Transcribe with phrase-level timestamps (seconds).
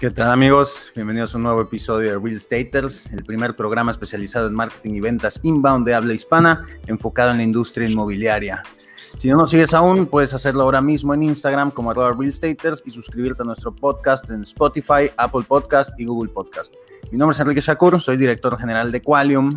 [0.00, 0.92] ¿Qué tal amigos?
[0.94, 5.00] Bienvenidos a un nuevo episodio de Real Staters, el primer programa especializado en marketing y
[5.00, 8.62] ventas inbound de habla hispana, enfocado en la industria inmobiliaria.
[9.16, 12.80] Si no nos sigues aún, puedes hacerlo ahora mismo en Instagram como arroba Real Staters
[12.86, 16.72] y suscribirte a nuestro podcast en Spotify, Apple Podcast y Google Podcast.
[17.10, 19.50] Mi nombre es Enrique Shakur, soy director general de Qualium.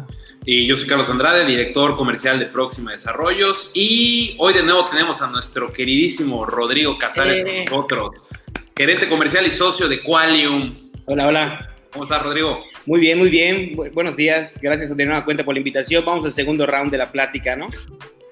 [0.44, 3.70] Y yo soy Carlos Andrade, director comercial de Próxima Desarrollos.
[3.76, 8.27] Y hoy de nuevo tenemos a nuestro queridísimo Rodrigo Casares con nosotros
[8.76, 10.92] gerente comercial y socio de Qualium.
[11.06, 11.68] Hola, hola.
[11.92, 12.64] ¿Cómo estás, Rodrigo?
[12.86, 13.76] Muy bien, muy bien.
[13.94, 14.58] buenos días.
[14.62, 16.06] Gracias de nueva cuenta por la invitación.
[16.06, 17.68] Vamos al segundo round de la plática, ¿no?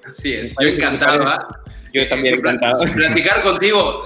[0.05, 0.55] Así es.
[0.59, 1.27] Yo encantado.
[1.27, 1.47] ¿ah?
[1.93, 2.83] Yo también encantado.
[2.85, 4.05] Platicar contigo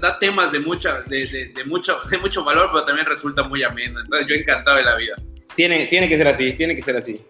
[0.00, 4.00] da, temas de, mucha, de, mucho, de mucho valor, pero también resulta muy ameno.
[4.00, 5.16] Entonces, yo encantado de la vida.
[5.54, 7.24] Tiene, tiene que ser así, tiene que ser así.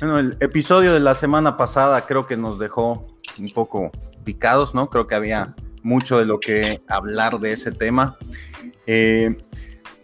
[0.00, 3.90] Bueno, el episodio de la semana pasada creo que nos dejó un poco
[4.24, 4.88] picados, ¿no?
[4.88, 5.54] Creo que había
[5.88, 8.16] mucho de lo que hablar de ese tema.
[8.86, 9.34] Eh,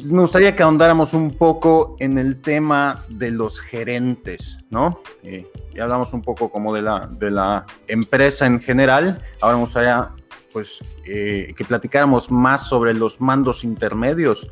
[0.03, 5.01] me gustaría que ahondáramos un poco en el tema de los gerentes, ¿no?
[5.23, 9.23] Eh, ya hablamos un poco como de la, de la empresa en general.
[9.41, 10.09] Ahora me gustaría
[10.53, 14.51] pues, eh, que platicáramos más sobre los mandos intermedios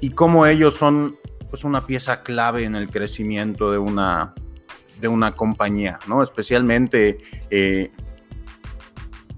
[0.00, 1.16] y cómo ellos son
[1.48, 4.34] pues, una pieza clave en el crecimiento de una,
[5.00, 6.22] de una compañía, ¿no?
[6.22, 7.18] Especialmente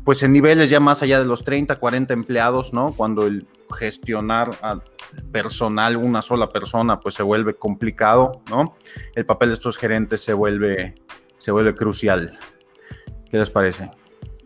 [0.05, 2.92] pues en niveles ya más allá de los 30, 40 empleados, ¿no?
[2.97, 3.47] Cuando el
[3.78, 4.83] gestionar al
[5.31, 8.77] personal, una sola persona, pues se vuelve complicado, ¿no?
[9.14, 10.95] El papel de estos gerentes se vuelve,
[11.39, 12.39] se vuelve crucial.
[13.30, 13.91] ¿Qué les parece?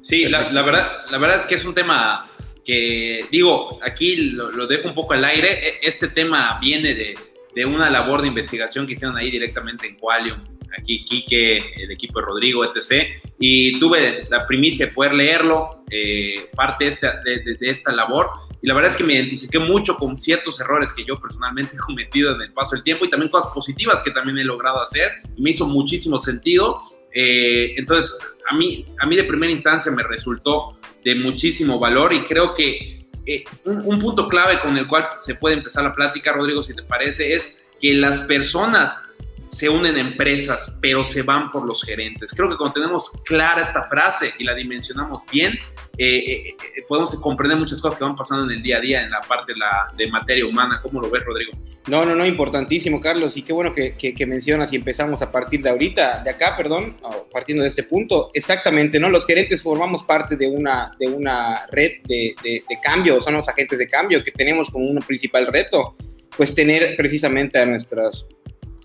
[0.02, 2.24] Sí, la, verdad, la verdad es que es un tema
[2.64, 5.68] que, digo, aquí lo, dejo un poco al aire.
[5.68, 7.14] E, este tema viene de,
[7.54, 12.20] de una labor de investigación que hicieron ahí directamente en Qualium aquí Quique, el equipo
[12.20, 13.06] de Rodrigo, etc.
[13.38, 18.66] Y tuve la primicia de poder leerlo, eh, parte de esta, de, esta labor, y
[18.66, 22.34] la verdad es que me identifiqué mucho con ciertos errores que yo personalmente he cometido
[22.34, 25.42] en el paso del tiempo y también cosas positivas que también he logrado hacer, y
[25.42, 26.78] me hizo muchísimo sentido.
[27.12, 28.18] Eh, entonces,
[28.50, 33.06] a mí, a mí de primera instancia me resultó de muchísimo valor y creo que
[33.26, 36.74] eh, un, un punto clave con el cual se puede empezar la plática, Rodrigo, si
[36.74, 39.05] te parece, es que las personas
[39.48, 42.32] se unen empresas, pero se van por los gerentes.
[42.34, 45.52] Creo que cuando tenemos clara esta frase y la dimensionamos bien,
[45.98, 49.02] eh, eh, eh, podemos comprender muchas cosas que van pasando en el día a día
[49.02, 49.52] en la parte
[49.96, 50.80] de, materia humana.
[50.82, 51.52] ¿Cómo lo ves, Rodrigo?
[51.86, 53.36] No, no, no, importantísimo, Carlos.
[53.36, 56.96] Y qué bueno que, que, mencionas y empezamos a partir de ahorita, de acá, perdón,
[57.32, 58.30] partiendo de este punto.
[58.34, 59.08] Exactamente, ¿no?
[59.08, 63.86] Los gerentes formamos parte de una, de una red de cambio, son los agentes de
[63.86, 65.94] cambio que tenemos como un principal reto,
[66.36, 68.26] pues tener precisamente a nuestras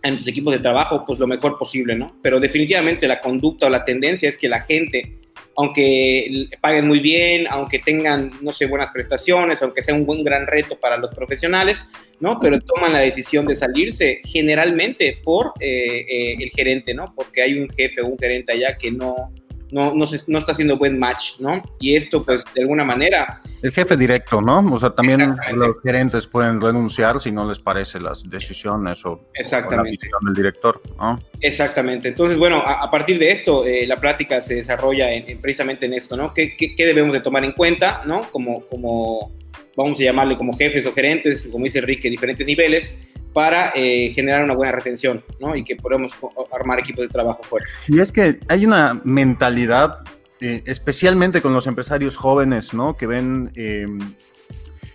[0.03, 2.17] en tus equipos de trabajo, pues lo mejor posible, ¿no?
[2.21, 5.17] Pero definitivamente la conducta o la tendencia es que la gente,
[5.55, 10.47] aunque paguen muy bien, aunque tengan, no sé, buenas prestaciones, aunque sea un buen gran
[10.47, 11.85] reto para los profesionales,
[12.19, 12.39] ¿no?
[12.39, 17.13] Pero toman la decisión de salirse generalmente por eh, eh, el gerente, ¿no?
[17.15, 19.31] Porque hay un jefe o un gerente allá que no,
[19.71, 21.61] no, no, no está haciendo buen match, ¿no?
[21.79, 23.39] Y esto, pues, de alguna manera...
[23.61, 24.59] El jefe directo, ¿no?
[24.73, 29.83] O sea, también los gerentes pueden renunciar si no les parece las decisiones o, la
[29.83, 31.19] visión del director, ¿no?
[31.39, 32.09] Exactamente.
[32.09, 36.17] Entonces, bueno, a, partir de esto, eh, la plática se desarrolla en, precisamente en esto,
[36.17, 36.33] ¿no?
[36.33, 38.21] ¿Qué, ¿Qué, debemos de tomar en cuenta, ¿no?
[38.31, 39.31] Como, como,
[39.75, 42.95] vamos a llamarle como jefes o gerentes, como dice Enrique, diferentes niveles,
[43.33, 45.55] para eh, generar una buena retención, ¿no?
[45.55, 46.11] Y que podamos
[46.51, 47.71] armar equipos de trabajo fuertes.
[47.87, 49.95] Y es que hay una mentalidad,
[50.41, 52.97] eh, especialmente con los empresarios jóvenes, ¿no?
[52.97, 53.99] Que ven em,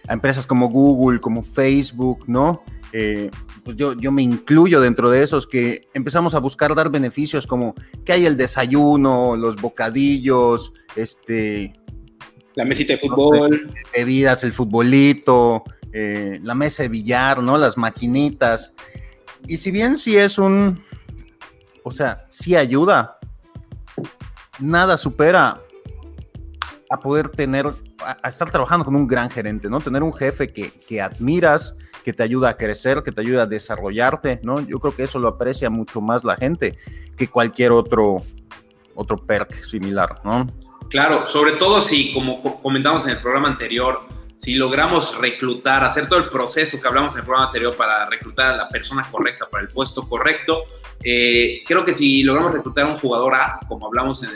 [0.07, 2.63] a empresas como Google, como Facebook, ¿no?
[2.93, 3.31] Eh,
[3.65, 7.75] pues yo, yo me incluyo dentro de esos que empezamos a buscar dar beneficios como
[8.05, 11.73] que hay el desayuno, los bocadillos, este...
[12.55, 13.71] La mesita de fútbol.
[13.93, 15.63] bebidas, el futbolito,
[15.99, 17.57] eh, la mesa de billar, ¿no?
[17.57, 18.75] Las maquinitas.
[19.47, 20.85] Y si bien sí es un,
[21.83, 23.19] o sea, sí ayuda,
[24.59, 25.63] nada supera
[26.91, 27.73] a poder tener,
[28.05, 29.81] a, estar trabajando con un gran gerente, ¿no?
[29.81, 33.47] Tener un jefe que, que, admiras, que te ayuda a crecer, que te ayuda a
[33.47, 34.61] desarrollarte, ¿no?
[34.61, 36.77] Yo creo que eso lo aprecia mucho más la gente
[37.17, 38.19] que cualquier otro,
[38.95, 40.47] otro perk similar, ¿no?
[40.91, 46.19] Claro, sobre todo si, como comentamos en el programa anterior, si logramos reclutar, hacer todo
[46.19, 49.63] el proceso que hablamos en el programa anterior para reclutar a la persona correcta para
[49.63, 50.65] el puesto correcto,
[51.03, 54.31] eh, creo que si logramos reclutar a un jugador A, como hablamos en,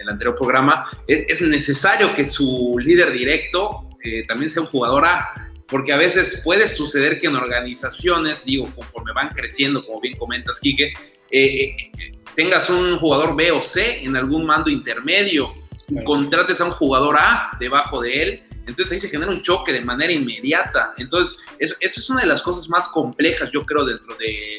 [0.00, 5.28] el anterior programa, es, necesario que su líder directo eh, también sea un jugador A,
[5.66, 10.58] porque a veces puede suceder que en organizaciones, digo, conforme van creciendo, como bien comentas,
[10.58, 10.94] Quique,
[11.30, 11.76] eh,
[12.34, 15.54] tengas un jugador B o C en algún mando intermedio,
[16.04, 19.80] contrates a un jugador A debajo de él, entonces ahí se genera un choque de
[19.80, 20.94] manera inmediata.
[20.96, 24.58] Entonces, eso, es una de las cosas más complejas, yo creo, dentro de,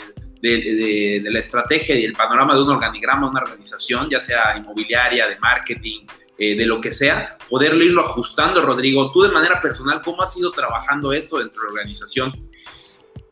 [1.30, 6.06] la estrategia y el panorama de un organigrama, una organización, ya sea inmobiliaria, de marketing,
[6.38, 8.62] eh, de lo que sea, poderlo irlo ajustando.
[8.62, 12.51] Rodrigo, tú de manera personal, ¿cómo has ido trabajando esto dentro de la organización?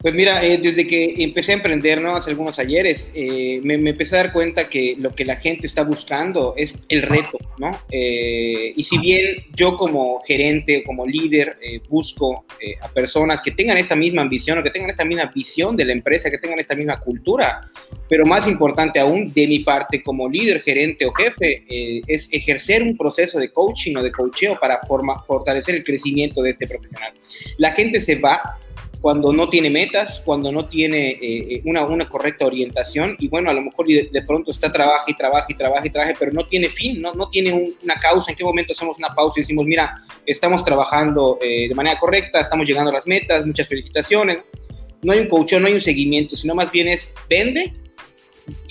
[0.01, 2.15] Pues mira, eh, desde que empecé a emprender, ¿no?
[2.15, 5.83] Hace algunos ayeres, eh, me, empecé a dar cuenta que lo que la gente está
[5.83, 7.71] buscando es el reto, ¿no?
[7.91, 11.57] Eh, y si bien yo como gerente o como líder
[11.89, 12.45] busco
[12.81, 15.91] a personas que tengan esta misma ambición o que tengan esta misma visión de la
[15.91, 17.59] empresa, que tengan esta misma cultura,
[18.07, 21.65] pero más importante aún, de mi parte como líder, gerente o jefe,
[22.07, 24.79] es ejercer un proceso de coaching o de coacheo para
[25.27, 27.11] fortalecer el crecimiento de este profesional.
[27.57, 28.57] La gente se va
[29.01, 33.49] cuando no tiene metas, cuando no tiene eh, eh, una, una correcta orientación y bueno,
[33.49, 36.45] a lo mejor de, pronto está trabaja y trabaja y trabaja y trabaja, pero no
[36.45, 39.65] tiene fin, no, no tiene una causa, en qué momento hacemos una pausa y decimos,
[39.65, 44.39] mira, estamos trabajando eh, de manera correcta, estamos llegando a las metas, muchas felicitaciones.
[45.01, 47.73] No hay un coach, no hay un seguimiento, sino más bien es vende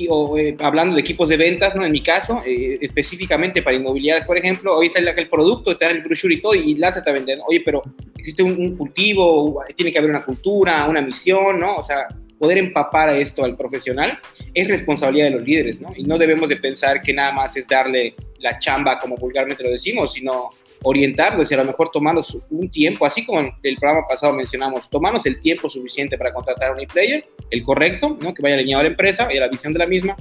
[0.09, 1.85] o, eh, hablando de equipos de ventas, ¿no?
[1.85, 5.97] En mi caso, eh, específicamente para inmobiliarias, por ejemplo, hoy está el, producto, te dan
[5.97, 7.39] el brochure y todo, y lánzate a vender.
[7.47, 7.83] Oye, pero
[8.17, 11.77] existe un, cultivo, tiene que haber una cultura, una misión, ¿no?
[11.77, 12.09] O sea,
[12.39, 14.19] poder empapar a esto al profesional
[14.55, 15.93] es responsabilidad de los líderes, ¿no?
[15.97, 19.71] Y no debemos de pensar que nada más es darle la chamba, como vulgarmente lo
[19.71, 20.51] decimos, sino
[20.83, 24.89] orientarlos y a lo mejor tomarnos un tiempo, así como en el programa pasado mencionamos,
[24.89, 28.35] tomarnos el tiempo suficiente para contratar a un e-player, el correcto, ¿no?
[28.35, 30.17] que vaya alineado a la empresa y a la visión de la misma,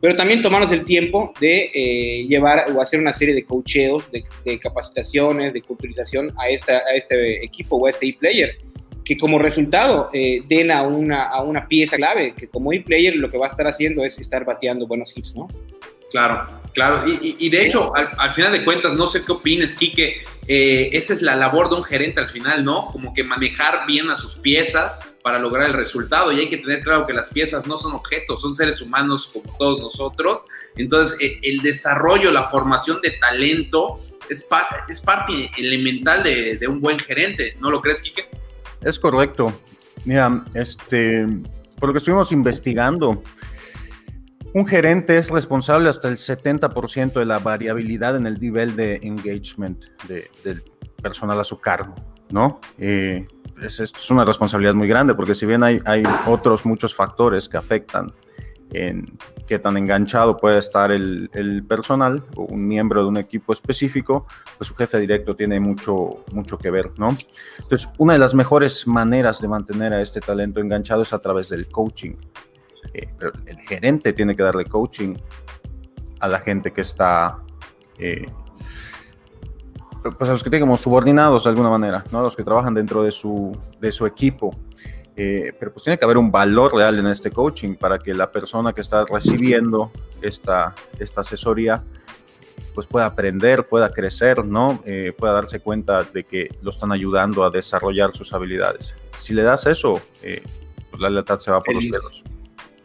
[0.00, 4.58] pero también tomarnos el tiempo de eh, llevar o hacer una serie de coacheos, de,
[4.58, 8.58] capacitaciones, de culturización a, esta, a este equipo o a este e-player,
[9.04, 13.28] que como resultado eh, den a una, a una pieza clave, que como e-player lo
[13.28, 15.48] que va a estar haciendo es estar bateando buenos hits, ¿no?
[16.10, 17.02] Claro, claro.
[17.06, 21.20] Y, de hecho, al, final de cuentas, no sé qué opines, Quique, eh, esa es
[21.20, 22.86] la labor de un gerente al final, ¿no?
[22.86, 26.32] Como que manejar bien a sus piezas para lograr el resultado.
[26.32, 29.54] Y hay que tener claro que las piezas no son objetos, son seres humanos como
[29.56, 30.46] todos nosotros.
[30.76, 33.92] Entonces, eh, el desarrollo, la formación de talento
[34.30, 34.42] es,
[35.04, 37.56] parte elemental de, de un buen gerente.
[37.60, 38.28] ¿No lo crees, Quique?
[38.80, 39.52] Es correcto.
[40.04, 41.26] Mira, este,
[41.78, 43.22] por lo que estuvimos investigando,
[44.58, 49.84] un gerente es responsable hasta el 70% de la variabilidad en el nivel de engagement
[50.08, 50.64] del
[51.00, 51.94] personal a su cargo,
[52.30, 52.60] ¿no?
[52.76, 53.24] Eh,
[53.62, 55.80] es, una responsabilidad muy grande porque si bien hay,
[56.26, 58.12] otros muchos factores que afectan
[58.72, 59.16] en
[59.46, 64.26] qué tan enganchado puede estar el, el, personal o un miembro de un equipo específico,
[64.58, 67.16] pues su jefe directo tiene mucho, mucho que ver, ¿no?
[67.58, 71.48] Entonces, una de las mejores maneras de mantener a este talento enganchado es a través
[71.48, 72.16] del coaching.
[72.92, 75.16] Eh, pero el gerente tiene que darle coaching
[76.20, 77.38] a la gente que está,
[77.98, 78.26] eh,
[80.02, 82.20] pues a los que tenemos subordinados de alguna manera, ¿no?
[82.20, 84.54] A los que trabajan dentro de su, de su equipo.
[85.16, 88.30] Eh, pero pues tiene que haber un valor real en este coaching para que la
[88.30, 89.90] persona que está recibiendo
[90.22, 91.82] esta, esta asesoría
[92.72, 94.80] pues pueda aprender, pueda crecer, ¿no?
[95.16, 98.94] pueda darse cuenta de que lo están ayudando a desarrollar sus habilidades.
[99.16, 102.24] Si le das eso, pues la lealtad se va por los dedos.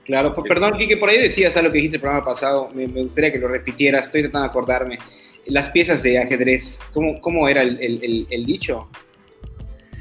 [0.05, 3.39] Claro, perdón, Kike, por ahí decías algo que dijiste el programa pasado, me, gustaría que
[3.39, 4.97] lo repitieras, estoy tratando de acordarme.
[5.45, 8.89] Las piezas de ajedrez, ¿cómo, cómo era el, el, dicho?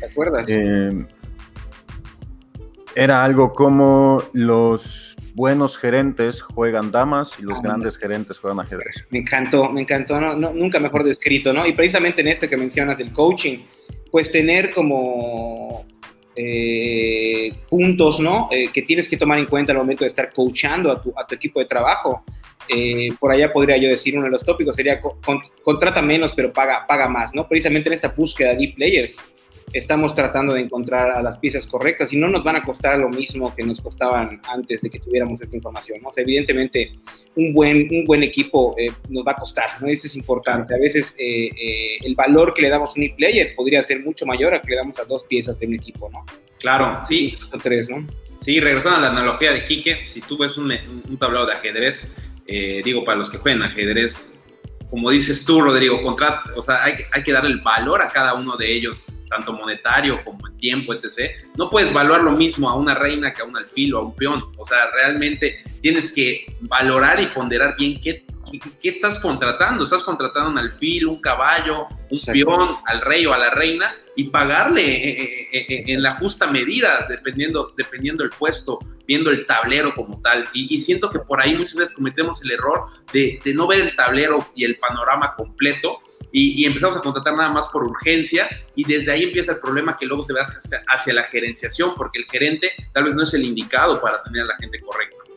[0.01, 0.47] ¿Te acuerdas?
[0.49, 1.05] Eh,
[2.95, 9.07] era algo como los buenos gerentes juegan damas y los ah, grandes gerentes juegan ajedrez.
[9.11, 10.35] Me encantó, me encantó, ¿no?
[10.35, 11.67] nunca mejor descrito, ¿no?
[11.67, 13.59] Y precisamente en esto que mencionas del coaching,
[14.11, 15.87] pues tener como
[16.35, 18.49] eh, puntos ¿no?
[18.51, 21.61] Eh, que tienes que tomar en cuenta al momento de estar coachando a tu, equipo
[21.61, 22.25] de trabajo.
[22.69, 25.01] Eh, por allá podría yo decir, uno de los tópicos sería
[25.65, 27.49] contrata menos pero paga, paga más, ¿no?
[27.49, 29.19] Precisamente en esta búsqueda de players
[29.73, 33.09] estamos tratando de encontrar a las piezas correctas y no nos van a costar lo
[33.09, 36.01] mismo que nos costaban antes de que tuviéramos esta información.
[36.03, 36.11] ¿no?
[36.17, 36.93] evidentemente,
[37.37, 39.89] un buen, un buen equipo eh, nos va a costar, ¿no?
[39.89, 40.75] Eso es importante.
[40.75, 44.27] A veces eh, eh, el valor que le damos a un e-player podría ser mucho
[44.27, 46.25] mayor a que le damos a dos piezas de un equipo, ¿no?
[46.59, 47.37] Claro, sí.
[47.53, 48.07] O tres, ¿no?
[48.39, 50.73] Sí, regresando a la analogía de Quique, si tú ves un,
[51.09, 52.19] un tablero de ajedrez,
[52.85, 54.42] digo, para los que juegan ajedrez,
[54.93, 56.03] como dices tú, Rodrigo,
[56.55, 60.23] o sea, hay, hay que darle el valor a cada uno de ellos, tanto monetario
[60.23, 61.31] como en tiempo, etc.
[61.57, 64.15] No puedes evaluar lo mismo a una reina que a un alfil o a un
[64.15, 64.45] peón.
[64.59, 69.85] O sea, realmente tienes que valorar y ponderar bien qué ¿qué, estás contratando?
[69.85, 74.25] Estás contratando un alfil, un caballo, un peón, al rey o a la reina y
[74.25, 79.95] pagarle eh, eh, eh, en la justa medida, dependiendo, dependiendo el puesto, viendo el tablero
[79.95, 80.47] como tal.
[80.53, 84.49] Y, siento que por ahí muchas veces cometemos el error de, no ver el tablero
[84.55, 89.25] y el panorama completo y, empezamos a contratar nada más por urgencia y desde ahí
[89.25, 93.05] empieza el problema que luego se ve hacia, hacia la gerenciación, porque el gerente tal
[93.05, 95.32] vez no es el indicado para tener a la gente correcta.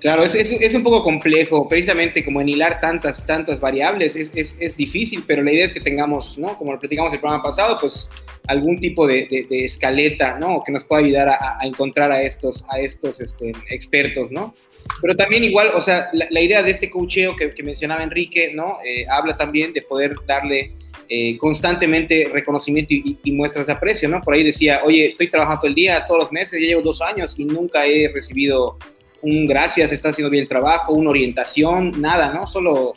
[0.00, 4.76] Claro, es, es, un poco complejo, precisamente como en hilar tantas, tantas variables, es, es,
[4.76, 6.56] difícil, pero la idea es que tengamos, ¿no?
[6.56, 8.08] Como lo platicamos el programa pasado, pues
[8.46, 10.62] algún tipo de, de, escaleta, ¿no?
[10.64, 14.54] Que nos pueda ayudar a, encontrar a estos, a estos este, expertos, ¿no?
[15.02, 18.76] Pero también igual, o sea, la, idea de este coacheo que, que mencionaba Enrique, ¿no?
[18.86, 20.72] Eh, habla también de poder darle
[21.08, 24.20] eh, constantemente reconocimiento y, y, muestras de aprecio, ¿no?
[24.22, 27.02] Por ahí decía, oye, estoy trabajando todo el día, todos los meses, ya llevo dos
[27.02, 28.78] años y nunca he recibido
[29.22, 32.46] un gracias, está haciendo bien el trabajo, una orientación, nada, ¿no?
[32.46, 32.94] Solo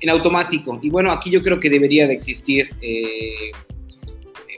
[0.00, 0.78] en automático.
[0.82, 3.52] Y bueno, aquí yo creo que debería de existir eh,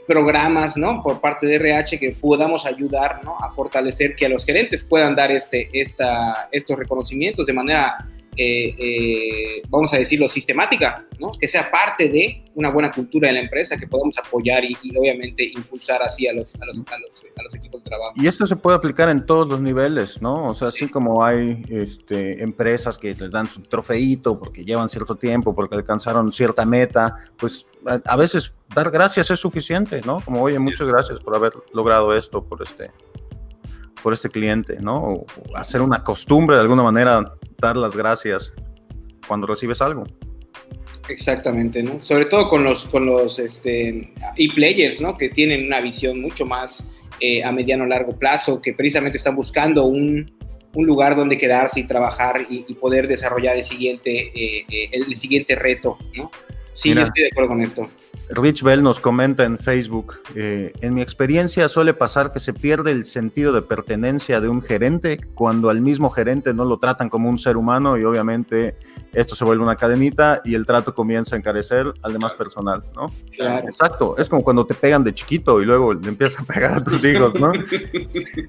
[0.07, 1.03] programas, ¿no?
[1.03, 3.37] Por parte de RH que podamos ayudar, ¿no?
[3.39, 7.97] A fortalecer que a los gerentes puedan dar este, esta, estos reconocimientos de manera
[8.37, 11.33] eh, eh, vamos a decirlo, sistemática, ¿no?
[11.33, 15.45] que sea parte de una buena cultura de la empresa, que podamos apoyar y, obviamente
[15.45, 18.13] impulsar así a los, a los, a, los, equipos de trabajo.
[18.17, 20.49] Y esto se puede aplicar en todos los niveles, ¿no?
[20.49, 25.17] O sea, así como hay este, empresas que les dan su trofeito porque llevan cierto
[25.17, 30.21] tiempo, porque alcanzaron cierta meta, pues a, a veces dar gracias es suficiente, ¿no?
[30.21, 32.91] Como, oye, muchas gracias por haber logrado esto, por este
[34.05, 34.97] por este cliente, ¿no?
[34.99, 37.25] O hacer una costumbre de alguna manera,
[37.57, 38.53] dar las gracias
[39.27, 40.05] cuando recibes algo.
[41.09, 42.03] Exactamente, ¿no?
[42.03, 45.17] Sobre todo con los, con los este, e-players, ¿no?
[45.17, 46.87] Que tienen una visión mucho más
[47.19, 50.31] eh, a mediano largo plazo, que precisamente están buscando un,
[50.75, 55.57] un lugar donde quedarse y trabajar y, poder desarrollar el siguiente, eh, eh, el siguiente
[55.57, 56.31] reto, ¿no?
[56.75, 57.89] Sí, yo estoy de acuerdo con esto.
[58.31, 62.91] Rich Bell nos comenta en Facebook, eh, en mi experiencia suele pasar que se pierde
[62.91, 67.29] el sentido de pertenencia de un gerente cuando al mismo gerente no lo tratan como
[67.29, 68.77] un ser humano y obviamente
[69.13, 73.11] esto se vuelve una cadenita y el trato comienza a encarecer al demás personal, ¿no?
[73.37, 73.69] Claro.
[73.69, 76.83] Exacto, es como cuando te pegan de chiquito y luego le empiezas a pegar a
[76.83, 77.53] tus hijos, ¿no?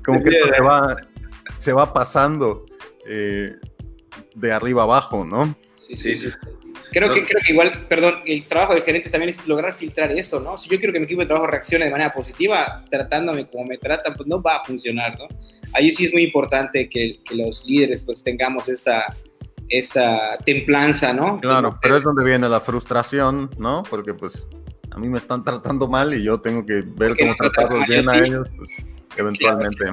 [0.05, 0.95] Como que se va,
[1.57, 2.65] se va pasando
[3.07, 3.55] eh,
[4.35, 5.55] de arriba abajo, ¿no?
[5.77, 6.15] sí, sí.
[6.15, 6.29] sí.
[6.91, 10.39] Creo, que, creo que igual, perdón, el trabajo del gerente también es lograr filtrar eso,
[10.39, 10.57] ¿no?
[10.57, 13.77] Si yo quiero que mi equipo de trabajo reaccione de manera positiva, tratándome como me
[13.77, 15.27] tratan, pues no va a funcionar, ¿no?
[15.73, 19.13] Ahí sí es muy importante que, que los líderes pues tengamos esta,
[19.69, 21.39] esta templanza, ¿no?
[21.39, 23.83] Claro, pero es donde viene la frustración, ¿no?
[23.89, 24.47] Porque pues
[24.91, 28.17] a mí me están tratando mal y yo tengo que ver cómo tratarlos bien a
[28.19, 28.69] ellos, pues
[29.21, 29.85] eventualmente.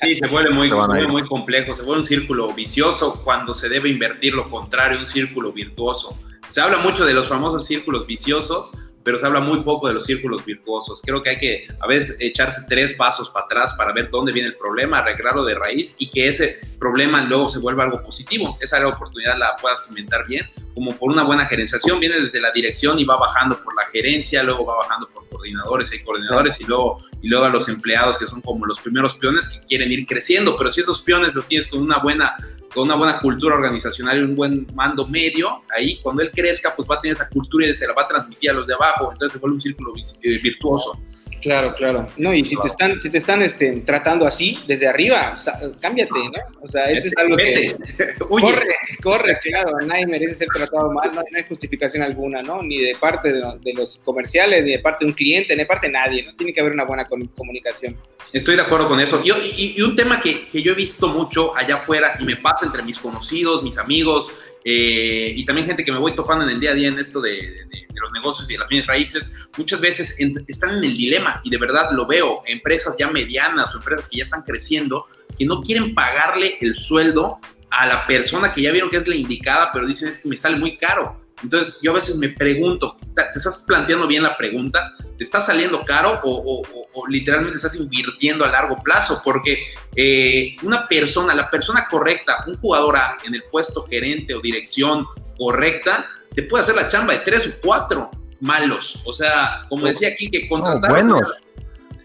[0.00, 0.70] Sí, se vuelve, muy,
[1.08, 5.52] muy complejo, se vuelve un círculo vicioso cuando se debe invertir lo contrario, un círculo
[5.52, 6.16] virtuoso.
[6.48, 8.72] Se habla mucho de los famosos círculos viciosos,
[9.08, 11.00] pero se habla muy poco de los círculos virtuosos.
[11.02, 14.48] Creo que hay que a veces echarse tres pasos para atrás para ver dónde viene
[14.48, 18.58] el problema, arreglarlo de raíz y que ese problema luego se vuelva algo positivo.
[18.60, 22.98] Esa oportunidad la puedas cimentar bien, como por una buena gerenciación, viene desde la dirección
[22.98, 26.98] y va bajando por la gerencia, luego va bajando por coordinadores y coordinadores y luego,
[27.22, 30.56] y luego a los empleados que son como los primeros peones que quieren ir creciendo,
[30.56, 32.34] pero si esos peones los tienes con una buena
[32.72, 36.88] con una buena cultura organizacional y un buen mando medio, ahí cuando él crezca, pues
[36.88, 39.10] va a tener esa cultura y se la va a transmitir a los de abajo,
[39.12, 40.98] entonces se vuelve un círculo eh, virtuoso.
[41.42, 42.08] Claro, claro.
[42.16, 45.34] No, y si te están, si te están este, tratando así, desde arriba,
[45.80, 46.60] cámbiate, ¿no?
[46.62, 47.76] O sea, eso es algo que...
[48.18, 52.62] corre, corre, claro, nadie merece ser tratado mal, no, hay justificación alguna, ¿no?
[52.62, 53.40] Ni de parte de,
[53.74, 56.34] los comerciales, ni de parte de un cliente, ni de parte de nadie, ¿no?
[56.34, 57.96] Tiene que haber una buena comunicación.
[58.32, 59.22] Estoy de acuerdo con eso.
[59.24, 62.57] y, y, un tema que, que yo he visto mucho allá afuera y me pasa
[62.62, 64.30] entre mis conocidos, mis amigos,
[64.64, 67.20] eh, y también gente que me voy topando en el día a día en esto
[67.20, 71.50] de, los negocios y de las bienes raíces, muchas veces están en el dilema y
[71.50, 75.62] de verdad lo veo, empresas ya medianas o empresas que ya están creciendo, que no
[75.62, 77.38] quieren pagarle el sueldo
[77.70, 80.36] a la persona que ya vieron que es la indicada, pero dicen es que me
[80.36, 81.20] sale muy caro.
[81.42, 84.94] Entonces yo a veces me pregunto, ¿te estás planteando bien la pregunta?
[85.16, 86.62] ¿Te está saliendo caro o,
[87.08, 89.20] literalmente estás invirtiendo a largo plazo?
[89.24, 89.58] Porque
[89.94, 96.06] eh, una persona, la persona correcta, un jugador en el puesto gerente o dirección correcta,
[96.34, 99.00] te puede hacer la chamba de tres o cuatro malos.
[99.04, 100.90] O sea, como decía aquí, que contratar...
[100.90, 101.28] buenos.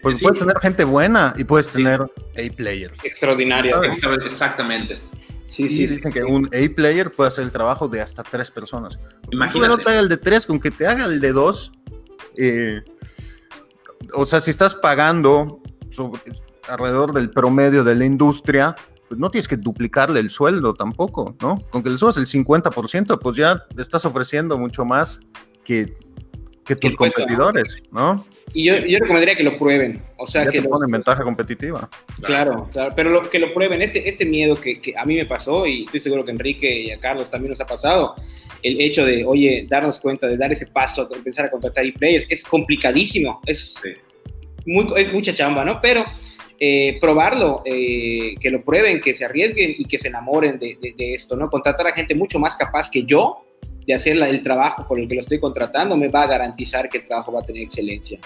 [0.02, 3.02] Pues puedes tener gente buena y puedes tener A-players.
[3.04, 3.82] Extraordinario.
[3.82, 5.00] Exactamente.
[5.46, 8.98] Sí, sí, dicen que un A-player puede hacer el trabajo de hasta tres personas.
[9.30, 9.68] Imagínate.
[9.68, 11.72] No te haga el de tres, con que te haga el de dos.
[12.36, 12.82] Eh,
[14.14, 15.60] o sea, si estás pagando
[16.68, 18.74] alrededor del promedio de la industria,
[19.08, 21.58] pues no tienes que duplicarle el sueldo tampoco, ¿no?
[21.70, 25.20] Con que le subas el 50%, pues ya estás ofreciendo mucho más
[25.62, 25.96] que,
[26.64, 28.24] que tus competidores, ¿no?
[28.52, 30.02] Y yo, yo, recomendaría que lo prueben.
[30.16, 31.88] O sea, que te ponen ventaja competitiva.
[32.22, 33.82] Claro, claro, pero lo, que lo prueben.
[33.82, 36.90] Este, este miedo que, que, a mí me pasó, y estoy seguro que Enrique y
[36.90, 38.14] a Carlos también nos ha pasado,
[38.62, 42.26] el hecho de, oye, darnos cuenta, de dar ese paso, de empezar a contratar e-players,
[42.30, 43.40] es complicadísimo.
[43.44, 43.82] Es,
[44.64, 45.80] muy, es mucha chamba, ¿no?
[45.80, 46.04] Pero
[46.58, 51.36] eh, probarlo, eh, que lo prueben, que se arriesguen y que se enamoren de, esto,
[51.36, 51.50] ¿no?
[51.50, 53.44] Contratar a gente mucho más capaz que yo
[53.86, 56.98] de hacer el trabajo por el que lo estoy contratando me va a garantizar que
[56.98, 58.18] el trabajo va a tener excelencia.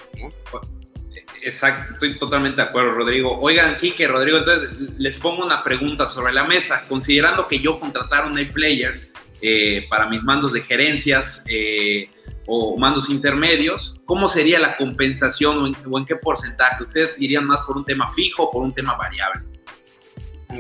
[1.42, 3.38] Exacto, estoy totalmente de acuerdo, Rodrigo.
[3.40, 6.85] Oigan, Kike, Rodrigo, entonces les pongo una pregunta sobre la mesa.
[6.88, 9.08] Considerando que yo contratar un A-Player
[9.40, 12.11] eh, para mis mandos de gerencias eh,
[12.47, 16.83] o mandos intermedios, ¿cómo sería la compensación o en, qué porcentaje?
[16.83, 19.42] ¿Ustedes irían más por un tema fijo o por un tema variable?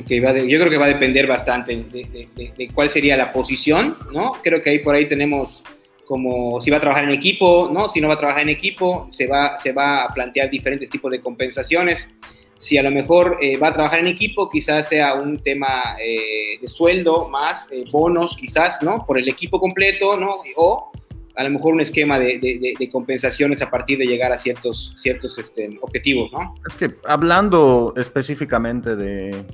[0.00, 4.32] Okay, yo creo que va a depender bastante de, cuál sería la posición, ¿no?
[4.42, 5.64] Creo que ahí por ahí tenemos
[6.04, 7.88] como si va a trabajar en equipo, ¿no?
[7.88, 11.10] Si no va a trabajar en equipo, se va, se va a plantear diferentes tipos
[11.10, 12.10] de compensaciones
[12.58, 16.58] si a lo mejor eh, va a trabajar en equipo, quizás sea un tema eh,
[16.60, 19.06] de sueldo más eh, bonos, quizás, ¿no?
[19.06, 20.40] Por el equipo completo, ¿no?
[20.56, 20.90] O
[21.36, 25.78] a lo mejor un esquema de, compensaciones a partir de llegar a ciertos, ciertos este,
[25.80, 26.52] objetivos, ¿no?
[26.68, 29.44] Es que hablando específicamente de,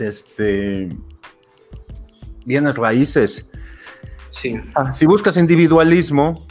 [0.00, 0.88] este,
[2.44, 3.48] bienes raíces,
[4.28, 4.56] sí.
[4.74, 6.45] Ah, si buscas individualismo,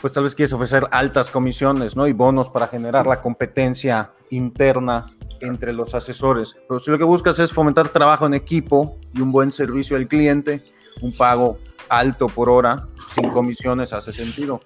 [0.00, 2.06] pues tal vez quieres ofrecer altas comisiones, ¿no?
[2.06, 5.06] Y bonos para generar la competencia interna
[5.40, 6.56] entre los asesores.
[6.68, 10.08] Pero si lo que buscas es fomentar trabajo en equipo y un buen servicio al
[10.08, 10.62] cliente,
[11.02, 14.60] un pago alto por hora, sin comisiones, hace sentido.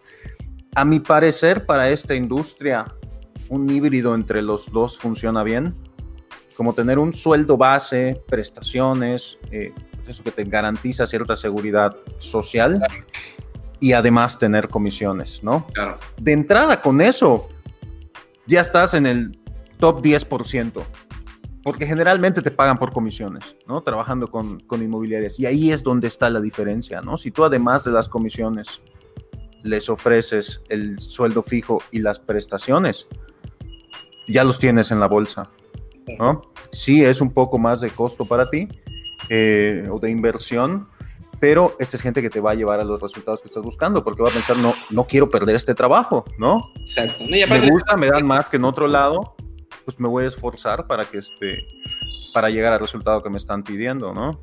[0.75, 2.85] A mi parecer, para esta industria,
[3.49, 5.75] un híbrido entre los dos funciona bien,
[6.57, 12.81] como tener un sueldo base, prestaciones, eh, pues eso que te garantiza cierta seguridad social
[13.85, 15.67] y además tener comisiones, ¿no?
[15.67, 15.99] Claro.
[16.17, 17.51] De entrada con eso,
[18.47, 19.39] ya estás en el
[19.79, 20.83] top 10%,
[21.63, 23.83] porque generalmente te pagan por comisiones, ¿no?
[23.83, 25.39] Trabajando con, con inmobiliarias.
[25.39, 27.19] Y ahí es donde está la diferencia, ¿no?
[27.19, 28.81] Si tú además de las comisiones
[29.63, 33.07] les ofreces el sueldo fijo y las prestaciones,
[34.27, 35.51] ya los tienes en la bolsa,
[36.19, 36.41] ¿no?
[36.73, 38.67] Sí es un poco más de costo para ti
[39.29, 40.89] eh, o de inversión,
[41.41, 44.03] pero esta es gente que te va a llevar a los resultados que estás buscando,
[44.05, 46.73] porque va a pensar, no, no quiero perder este trabajo, ¿no?
[46.81, 47.25] Exacto.
[47.29, 49.35] me gusta, me dan más que en otro lado,
[49.85, 51.67] pues me voy a esforzar para que este,
[52.33, 54.41] para llegar al resultado que me están pidiendo, ¿no?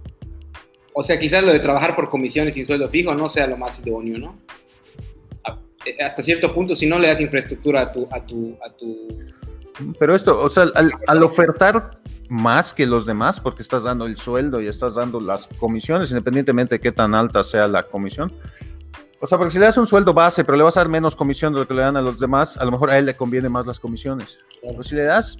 [0.93, 3.79] O sea, quizás lo de trabajar por comisiones sin sueldo fijo no sea lo más
[3.79, 4.37] idóneo, ¿no?
[5.85, 9.07] Eh, hasta cierto punto, si no le das infraestructura a tu, a tu, a tu...
[9.99, 11.91] Pero esto, o sea, al, al ofertar
[12.29, 16.75] más que los demás porque estás dando el sueldo y estás dando las comisiones, independientemente
[16.75, 18.33] de qué tan alta sea la comisión.
[19.19, 21.15] O sea, porque si le das un sueldo base, pero le vas a dar menos
[21.15, 23.15] comisión de lo que le dan a los demás, a lo mejor a él le
[23.15, 24.39] conviene más las comisiones.
[24.61, 25.37] Pero si le das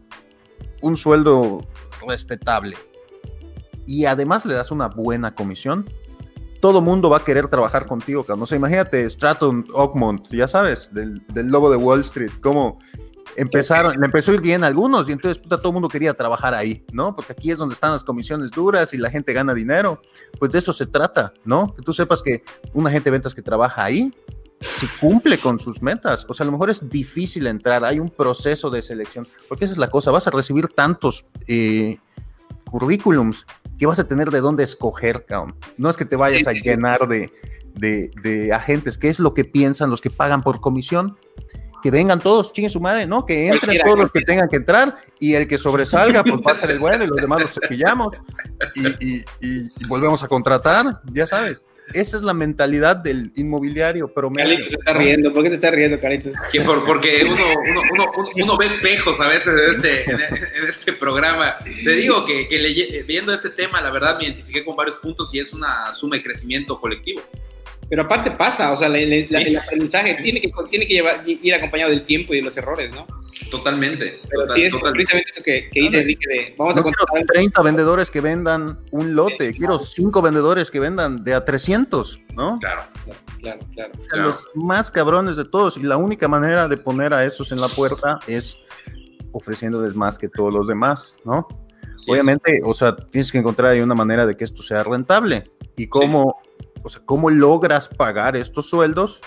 [0.82, 1.66] un sueldo
[2.08, 2.78] respetable
[3.88, 5.90] y además le das una buena comisión,
[6.60, 11.26] todo mundo va a querer trabajar contigo, No sé, imagínate Stratton Oakmont, ya sabes, del,
[11.28, 12.78] del lobo de Wall Street, como
[13.36, 16.54] empezaron, le empezó a ir bien a algunos y entonces todo el mundo quería trabajar
[16.54, 17.16] ahí, ¿no?
[17.16, 20.02] Porque aquí es donde están las comisiones duras y la gente gana dinero.
[20.40, 21.74] Pues de eso se trata, ¿no?
[21.76, 24.12] Que tú sepas que un agente de ventas que trabaja ahí,
[24.80, 28.10] si cumple con sus metas, o sea, a lo mejor es difícil entrar, hay un
[28.10, 31.98] proceso de selección, porque esa es la cosa, vas a recibir tantos eh,
[32.66, 33.46] currículums
[33.80, 35.56] que vas a tener de dónde escoger, cabrón.
[35.78, 37.32] No es que te vayas a llenar de,
[37.74, 41.18] de, de agentes, ¿qué es lo que piensan los que pagan por comisión?
[41.82, 43.26] Que vengan todos, chingue su madre, ¿no?
[43.26, 46.60] Que entren todos los que tengan que entrar y el que sobresalga, pues va a
[46.60, 48.16] ser el bueno y los demás los cepillamos
[48.76, 51.62] y, y, volvemos a contratar, ya sabes.
[51.94, 55.72] Esa es la mentalidad del inmobiliario, pero Carlitos se está riendo, ¿por qué te estás
[55.72, 56.36] riendo, Carlitos?
[56.86, 61.56] porque uno, uno, uno, uno, ve espejos a veces en este, en este programa.
[61.84, 65.40] Te digo que, que viendo este tema, la verdad me identifiqué con varios puntos y
[65.40, 67.22] es una suma de crecimiento colectivo.
[67.92, 72.06] Pero aparte pasa, o sea, el aprendizaje tiene que, tiene que llevar, ir acompañado del
[72.06, 73.06] tiempo y de los errores, ¿no?
[73.50, 74.22] Totalmente.
[74.30, 77.06] Pero sí, es precisamente eso que, que dice Enrique de, vamos a contar.
[77.28, 82.60] 30 vendedores que vendan un lote, quiero 5 vendedores que vendan de a 300, ¿no?
[82.60, 82.84] Claro,
[83.42, 83.92] claro, claro.
[84.00, 87.52] O sea, los más cabrones de todos, y la única manera de poner a esos
[87.52, 88.56] en la puerta es
[89.34, 91.46] ofreciéndoles más que todos los demás, ¿no?
[92.08, 95.44] Obviamente, o sea, tienes que encontrar ahí una manera de que esto sea rentable.
[95.76, 96.42] ¿Y cómo,
[96.84, 99.22] o sea, cómo logras pagar estos sueldos?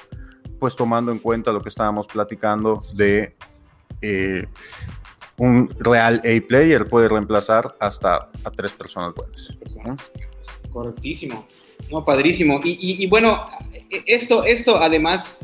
[0.59, 3.35] Pues tomando en cuenta lo que estábamos platicando de
[4.01, 4.47] eh,
[5.37, 9.51] un real A-player puede reemplazar hasta a tres personas buenas.
[10.71, 11.47] Correctísimo.
[11.91, 12.61] No, padrísimo.
[12.65, 13.41] Y, bueno,
[14.07, 15.39] esto, esto además,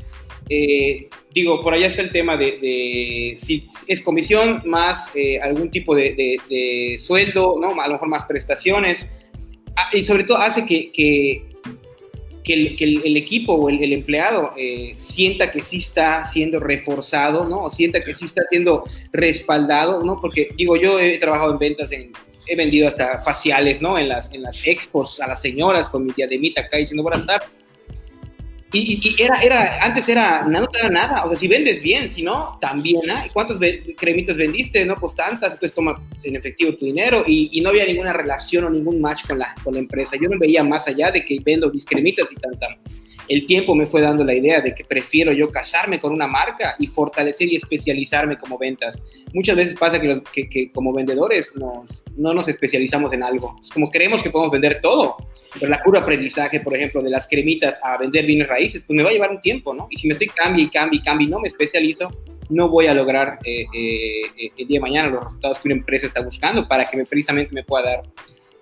[0.49, 5.94] eh, digo, por allá está el tema de, si es comisión más eh, algún tipo
[5.94, 7.81] de, sueldo, ¿no?
[7.81, 9.09] A lo mejor más prestaciones.
[9.77, 11.50] Ah, y sobre todo hace que,
[12.44, 17.70] el, equipo o el, empleado eh, sienta que sí está siendo reforzado, ¿no?
[17.70, 20.18] sienta que sí está siendo respaldado, ¿no?
[20.20, 22.12] Porque, digo, yo he trabajado en ventas en
[22.50, 23.96] he vendido hasta faciales, ¿no?
[23.96, 27.48] En las, en las expos a las señoras con mi diademita acá diciendo buenas tardes.
[28.72, 32.09] Y, y, era, era, antes era, no te da nada, o sea, si vendes bien,
[32.09, 33.24] si no, también, ¿ah?
[33.33, 33.59] ¿Cuántas
[33.96, 34.85] cremitas vendiste?
[34.85, 38.70] No, pues tantas, entonces toma en efectivo tu dinero y, no había ninguna relación o
[38.70, 40.16] ningún match con la, con la empresa.
[40.20, 42.52] Yo no veía más allá de que vendo mis cremitas y tan
[43.31, 46.75] el tiempo me fue dando la idea de que prefiero yo casarme con una marca
[46.81, 49.01] y fortalecer y especializarme como ventas.
[49.33, 53.55] Muchas veces pasa que, como vendedores no nos especializamos en algo.
[53.62, 55.16] Es como creemos que podemos vender todo,
[55.55, 59.05] pero la cura aprendizaje, por ejemplo, de las cremitas a vender bienes raíces, pues me
[59.05, 59.87] va a llevar un tiempo, ¿no?
[59.90, 62.09] Y si me estoy cambio y cambio y cambio y no me especializo,
[62.49, 65.77] no voy a lograr eh, eh, eh, el día de mañana los resultados que una
[65.77, 68.03] empresa está buscando para que me, precisamente me pueda dar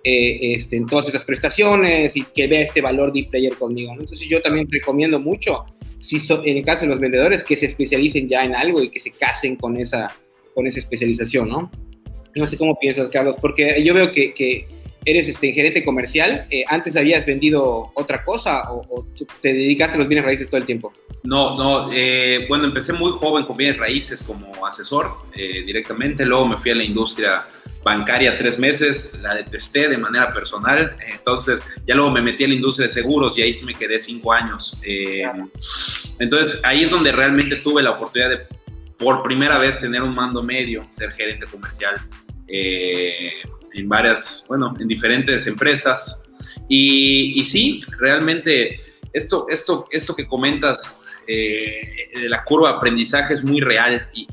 [0.03, 3.91] eh, este, en todas estas prestaciones y que vea este valor de player conmigo.
[3.99, 5.65] Entonces yo también recomiendo mucho,
[5.99, 8.99] si en el caso de los vendedores, que se especialicen ya en algo y que
[8.99, 10.15] se casen con esa,
[10.55, 11.71] con esa especialización, ¿no?
[12.35, 14.67] No sé cómo piensas, Carlos, porque yo veo que, que
[15.05, 19.05] eres este, gerente comercial, eh, ¿antes habías vendido otra cosa o,
[19.41, 20.93] te dedicaste a los bienes raíces todo el tiempo?
[21.23, 26.47] No, no, eh, bueno, empecé muy joven con bienes raíces como asesor eh, directamente, luego
[26.47, 27.45] me fui a la industria
[27.83, 32.55] bancaria tres meses, la detesté de manera personal, entonces ya luego me metí a la
[32.55, 34.81] industria de seguros y ahí sí me quedé cinco años.
[36.19, 38.39] Entonces ahí es donde realmente tuve la oportunidad de
[38.97, 41.95] por primera vez tener un mando medio, ser gerente comercial.
[42.47, 43.31] Eh,
[43.73, 46.29] en varias, bueno, en diferentes empresas.
[46.67, 48.79] Y, y sí, realmente
[49.13, 54.27] esto, esto, esto que comentas eh, de la curva de aprendizaje es muy real y,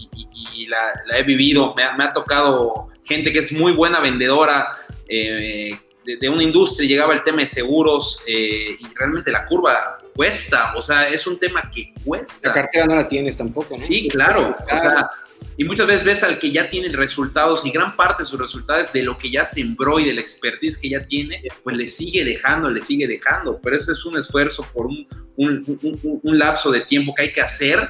[0.67, 1.75] la, he vivido.
[1.75, 4.69] Me ha, tocado gente que es muy buena vendedora
[5.09, 10.73] eh, de, una industria, llegaba el tema de seguros eh, y realmente la curva cuesta,
[10.77, 12.49] o sea, es un tema que cuesta.
[12.49, 13.83] La cartera no la tienes tampoco, ¿no?
[13.83, 15.11] Sí, claro, o sea
[15.59, 18.93] y muchas veces ves al que ya tiene resultados y gran parte de sus resultados
[18.93, 22.25] de lo que ya sembró y de la expertise que ya tiene, pues le sigue
[22.25, 23.59] dejando, le sigue dejando.
[23.63, 25.07] Pero eso es un esfuerzo por un,
[25.37, 27.89] un, un, lapso de tiempo que hay que hacer.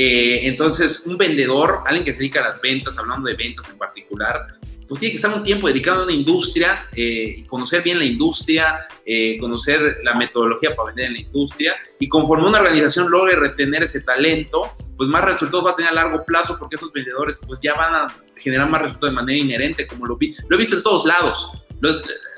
[0.00, 3.78] Eh, entonces, un vendedor, alguien que se dedica a las ventas, hablando de ventas en
[3.78, 4.46] particular,
[4.86, 8.86] pues tiene que estar un tiempo dedicado a una industria, eh, conocer bien la industria,
[9.04, 13.82] eh, conocer la metodología para vender en la industria y conforme una organización logre retener
[13.82, 17.58] ese talento, pues más resultados va a tener a largo plazo porque esos vendedores pues
[17.60, 18.06] ya van a
[18.36, 21.50] generar más resultados de manera inherente, como lo vi, lo he visto en todos lados.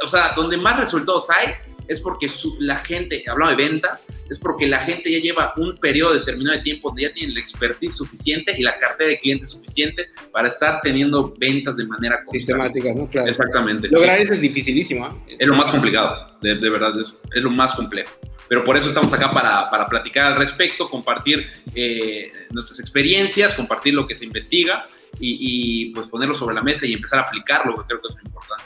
[0.02, 1.52] o sea, donde más resultados hay,
[1.90, 2.28] es porque
[2.60, 6.62] la gente, hablando de ventas, es porque la gente ya lleva un periodo determinado de
[6.62, 10.80] tiempo donde ya tiene la expertise suficiente y la cartera de clientes suficiente para estar
[10.82, 13.08] teniendo ventas de manera sistemática, ¿no?
[13.08, 13.26] Claro.
[13.28, 13.88] Exactamente.
[13.88, 15.04] Lograr eso es dificilísimo.
[15.26, 15.36] ¿eh?
[15.40, 18.12] Es lo más complicado, de, verdad, es, lo más complejo.
[18.48, 23.94] Pero por eso estamos acá para, para platicar al respecto, compartir eh, nuestras experiencias, compartir
[23.94, 24.84] lo que se investiga
[25.18, 28.22] y, pues ponerlo sobre la mesa y empezar a aplicarlo, que creo que es muy
[28.26, 28.64] importante.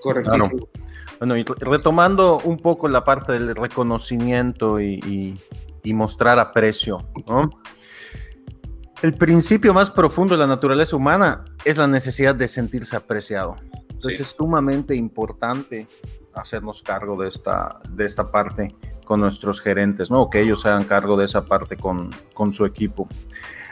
[0.00, 0.70] Correcto.
[1.18, 5.38] Bueno, y retomando un poco la parte del reconocimiento y,
[5.84, 7.48] mostrar aprecio, ¿no?
[9.02, 13.54] El principio más profundo de la naturaleza humana es la necesidad de sentirse apreciado.
[13.90, 15.86] Entonces es sumamente importante
[16.34, 18.74] hacernos cargo de esta, de esta parte
[19.04, 20.28] con nuestros gerentes, ¿no?
[20.28, 23.08] que ellos se hagan cargo de esa parte con, con su equipo.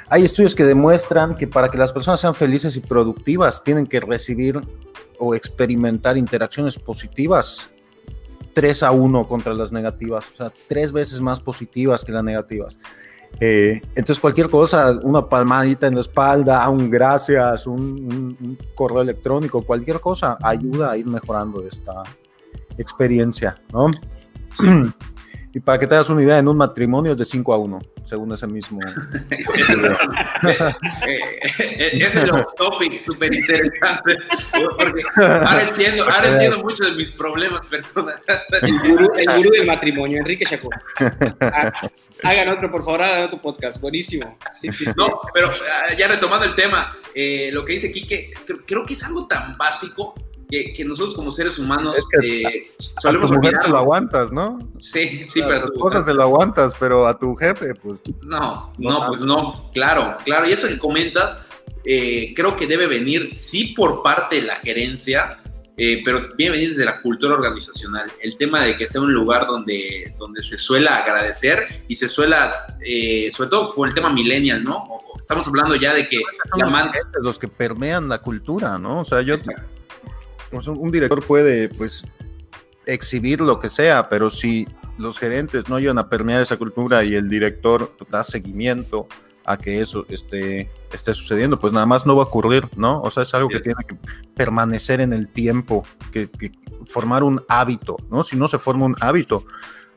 [0.09, 4.01] Hay estudios que demuestran que para que las personas sean felices y productivas tienen que
[4.01, 4.61] recibir
[5.19, 7.71] o experimentar interacciones positivas
[8.55, 12.79] 3 a 1 contra las negativas, o sea, tres veces más positivas que las negativas.
[13.41, 20.01] Eh, entonces cualquier cosa, una palmadita en la espalda, un gracias, un, correo electrónico, cualquier
[20.01, 22.05] cosa ayuda a ir mejorando esta
[22.79, 23.91] experiencia, ¿no?
[25.55, 27.79] Y para que te hagas una idea, en un matrimonio es de 5 a 1,
[28.05, 28.81] según ese mismo.
[31.07, 31.21] Eh,
[31.59, 34.17] eh, ese es un topic súper interesante.
[34.53, 38.23] Porque ahora entiendo, ahora entiendo mucho de mis problemas personales.
[38.63, 40.71] El gurú, el gurú del matrimonio, Enrique Chacón.
[42.23, 43.81] Hagan otro, por favor, hagan otro podcast.
[43.81, 44.39] Buenísimo.
[44.61, 48.33] Sí, sí, No, pero ah, ya retomando el tema, eh, lo que dice Quique,
[48.67, 50.15] creo que es algo tan básico
[50.49, 54.33] que, nosotros como seres humanos es que eh, solemos a tu mujer se lo aguantas,
[54.33, 54.59] ¿no?
[54.79, 58.03] Sí, sí, pero a tu esposa se lo aguantas, pero a tu jefe, pues.
[58.23, 60.49] No, no, pues no, claro, claro.
[60.49, 61.39] Y eso que comentas,
[61.85, 65.39] eh, creo que debe venir, sí, por parte de la gerencia,
[65.77, 68.11] eh, pero viene venir desde la cultura organizacional.
[68.23, 72.67] El tema de que sea un lugar donde, donde se suela agradecer y se suela,
[73.33, 74.85] sobre todo por el tema millennial, ¿no?
[75.17, 76.21] Estamos hablando ya de que
[76.57, 76.93] la man...
[77.21, 79.01] los que permean la cultura, ¿no?
[79.01, 79.35] O sea, yo
[80.55, 82.05] pues, un director puede pues
[82.87, 87.15] exhibir lo que sea, pero si los gerentes no ayudan a permear esa cultura y
[87.15, 89.09] el director da seguimiento
[89.45, 93.03] a que eso esté, esté sucediendo, pues nada más no va a ocurrir, ¿no?
[93.03, 93.97] O sea, es algo que tiene que
[94.35, 96.31] permanecer en el tiempo, que,
[96.87, 98.25] formar un hábito, ¿no?
[98.25, 99.45] Si no se forma un hábito,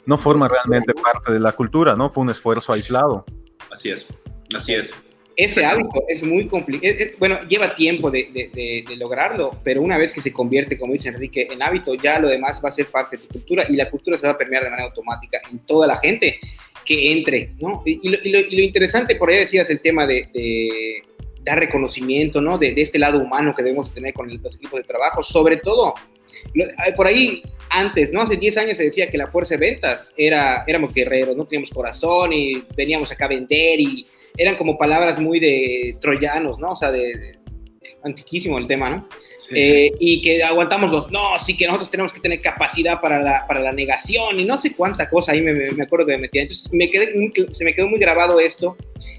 [0.06, 2.10] no forma realmente parte de la cultura, ¿no?
[2.10, 3.26] Fue un esfuerzo aislado.
[3.72, 4.10] Así es,
[4.54, 4.96] así es
[5.38, 6.95] ese hábito es muy complicado.
[7.19, 11.62] Bueno, lleva tiempo de, lograrlo, pero una vez que se convierte, como dice Enrique, en
[11.62, 14.26] hábito, ya lo demás va a ser parte de tu cultura y la cultura se
[14.26, 16.39] va a permear de manera automática en toda la gente
[16.84, 17.84] que entre, ¿no?
[17.86, 21.04] Y, lo, interesante, por ahí decías el tema de,
[21.43, 22.58] dar reconocimiento, ¿no?
[22.58, 25.93] De, este lado humano que debemos tener con los equipos de trabajo, sobre todo,
[26.95, 28.21] por ahí antes, ¿no?
[28.21, 31.69] Hace 10 años se decía que la fuerza de ventas era, éramos guerreros, no teníamos
[31.69, 36.71] corazón y veníamos acá a vender y eran como palabras muy de troyanos, ¿no?
[36.71, 37.38] O sea, de,
[38.04, 39.08] antiquísimo el tema, ¿no?
[39.54, 43.45] Eh, y que aguantamos los no, sí que nosotros tenemos que tener capacidad para la,
[43.47, 46.41] para la negación y no sé cuánta cosa ahí me, me acuerdo que me metía.
[46.41, 47.13] Entonces me quedé,
[47.52, 48.78] se me quedó muy grabado esto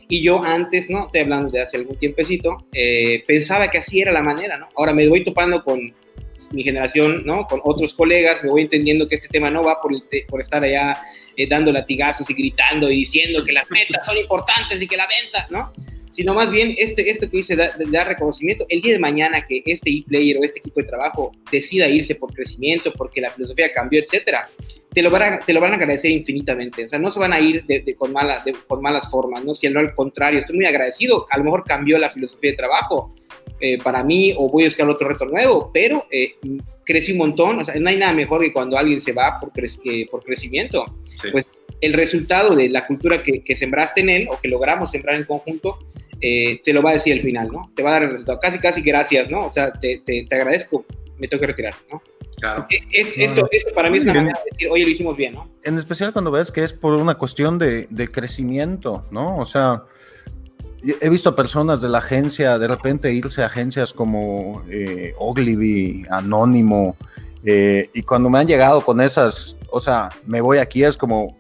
[0.09, 1.07] y yo antes, ¿no?
[1.07, 4.69] Estoy hablando de hace algún tiempecito, eh, pensaba que así era la manera, ¿no?
[4.77, 5.95] Ahora me voy topando con
[6.51, 7.47] mi generación, ¿no?
[7.47, 9.93] Con otros colegas, me voy entendiendo que este tema no va por,
[10.29, 10.99] por estar allá
[11.37, 15.07] eh, dando latigazos y gritando y diciendo que las metas son importantes y que la
[15.07, 15.73] venta, ¿no?
[16.19, 19.63] Sino más bien este, esto que dice dar da reconocimiento, el día de mañana que
[19.67, 24.03] este e-player o este equipo de trabajo decida irse por crecimiento, porque la filosofía cambió,
[24.03, 24.49] etcétera,
[24.93, 26.85] te lo, van a, te lo van a agradecer infinitamente.
[26.87, 29.55] O sea, no se van a ir de, con, mala, con malas formas, ¿no?
[29.55, 31.25] Si no, al contrario, estoy muy agradecido.
[31.31, 33.15] A lo mejor cambió la filosofía de trabajo,
[33.61, 36.37] eh, para mí o voy a buscar otro reto nuevo, pero eh,
[36.85, 39.51] crecí un montón, o sea, no hay nada mejor que cuando alguien se va por,
[40.11, 40.85] por crecimiento,
[41.33, 41.47] pues
[41.81, 45.25] el resultado de la cultura que, que, sembraste en él o que logramos sembrar en
[45.25, 45.79] conjunto,
[46.21, 47.71] eh, te lo va a decir al final, ¿no?
[47.75, 49.47] Te va a dar el resultado, casi, casi gracias, ¿no?
[49.47, 50.85] O sea, te, te, agradezco,
[51.19, 52.03] me tengo que retirar, ¿no?
[52.41, 52.67] Claro.
[52.93, 55.51] esto, esto, para mí es una manera de decir, oye, lo hicimos bien, ¿no?
[55.65, 59.37] En especial cuando ves que es por una cuestión de, de crecimiento, ¿no?
[59.39, 59.85] O sea,
[60.83, 66.07] he visto a personas de la agencia de repente irse a agencias como eh, Ogilvy,
[66.11, 66.97] Anónimo,
[67.45, 71.39] eh, y cuando me han llegado con esas, o sea, me voy aquí, es como,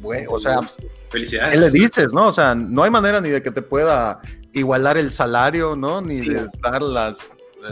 [0.00, 0.60] güey, o sea,
[1.08, 1.54] felicidades.
[1.54, 2.28] ¿Qué le dices, no?
[2.28, 4.20] O sea, no hay manera ni de que te pueda
[4.52, 6.00] igualar el salario, ¿no?
[6.00, 7.18] Ni de dar las,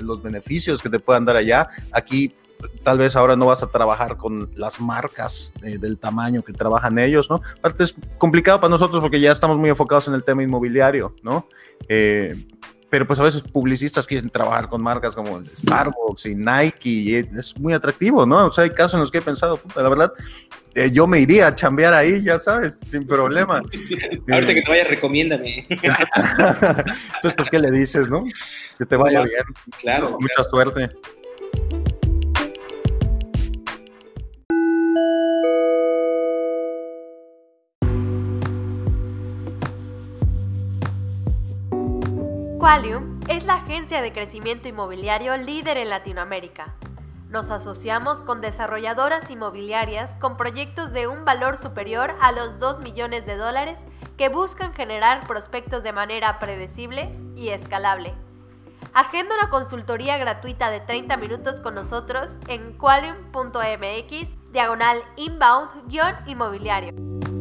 [0.02, 1.68] los beneficios que te puedan dar allá.
[1.92, 2.34] Aquí
[2.82, 6.98] tal vez ahora no vas a trabajar con las marcas eh, del tamaño que trabajan
[6.98, 7.40] ellos, ¿no?
[7.58, 11.46] Aparte es complicado para nosotros porque ya estamos muy enfocados en el tema inmobiliario, ¿no?
[11.88, 12.34] Eh,
[12.90, 17.58] pero pues a veces publicistas quieren trabajar con marcas como Starbucks y Nike y es
[17.58, 18.46] muy atractivo, ¿no?
[18.46, 20.12] O sea, hay casos en los que he pensado, la verdad,
[20.76, 23.62] eh, yo me iría a chambear ahí, ya sabes, sin problema.
[24.30, 25.66] Ahorita que te vayas, recomiéndame.
[25.70, 28.24] Entonces, pues, ¿qué le dices, no?
[28.78, 29.44] Que te vaya bien.
[29.80, 30.18] Claro.
[30.20, 30.90] Mucha suerte.
[42.64, 46.72] Qualium es la agencia de crecimiento inmobiliario líder en Latinoamérica.
[47.28, 53.26] Nos asociamos con desarrolladoras inmobiliarias con proyectos de un valor superior a los 2 millones
[53.26, 53.78] de dólares
[54.16, 58.14] que buscan generar prospectos de manera predecible y escalable.
[58.94, 67.33] Agenda una consultoría gratuita de 30 minutos con nosotros en qualium.mx diagonal inbound-inmobiliario.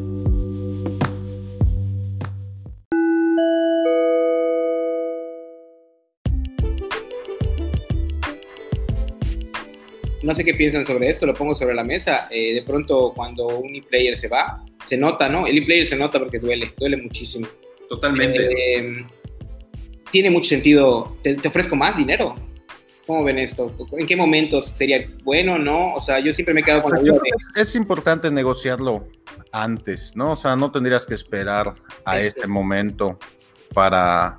[10.23, 12.27] No sé qué piensan sobre esto, lo pongo sobre la mesa.
[12.31, 15.45] Eh, de pronto, cuando un e-player se va, se nota, ¿no?
[15.45, 17.47] El e-player se nota porque duele, duele muchísimo.
[17.89, 18.39] Totalmente.
[18.41, 19.05] Eh,
[20.11, 21.17] tiene mucho sentido.
[21.21, 22.35] Te, ofrezco más dinero.
[23.05, 23.75] ¿Cómo ven esto?
[23.97, 25.93] ¿En qué momentos sería bueno, no?
[25.95, 27.61] O sea, yo siempre me he quedado con la duda de...
[27.61, 29.09] es, es, importante negociarlo
[29.51, 30.31] antes, ¿no?
[30.31, 31.73] O sea, no tendrías que esperar
[32.05, 33.19] a este, este momento
[33.73, 34.37] para,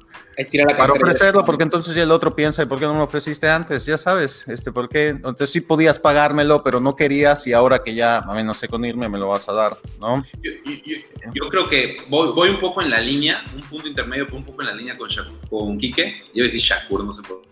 [0.77, 3.85] para ofrecerlo, porque entonces ya el otro piensa, ¿y por qué no me ofreciste antes?
[3.85, 5.09] Ya sabes, este, ¿por qué?
[5.09, 8.69] Entonces sí podías pagármelo, pero no querías y ahora que ya, a mí no sé
[8.69, 10.25] con irme, me lo vas a dar, ¿no?
[10.43, 10.97] Yo, yo,
[11.35, 14.63] yo creo que voy, voy, un poco en la línea, un punto intermedio, un poco
[14.63, 15.09] en la línea con,
[15.49, 16.23] con Quique.
[16.29, 17.49] Yo voy a decir Shakur, no sé por qué.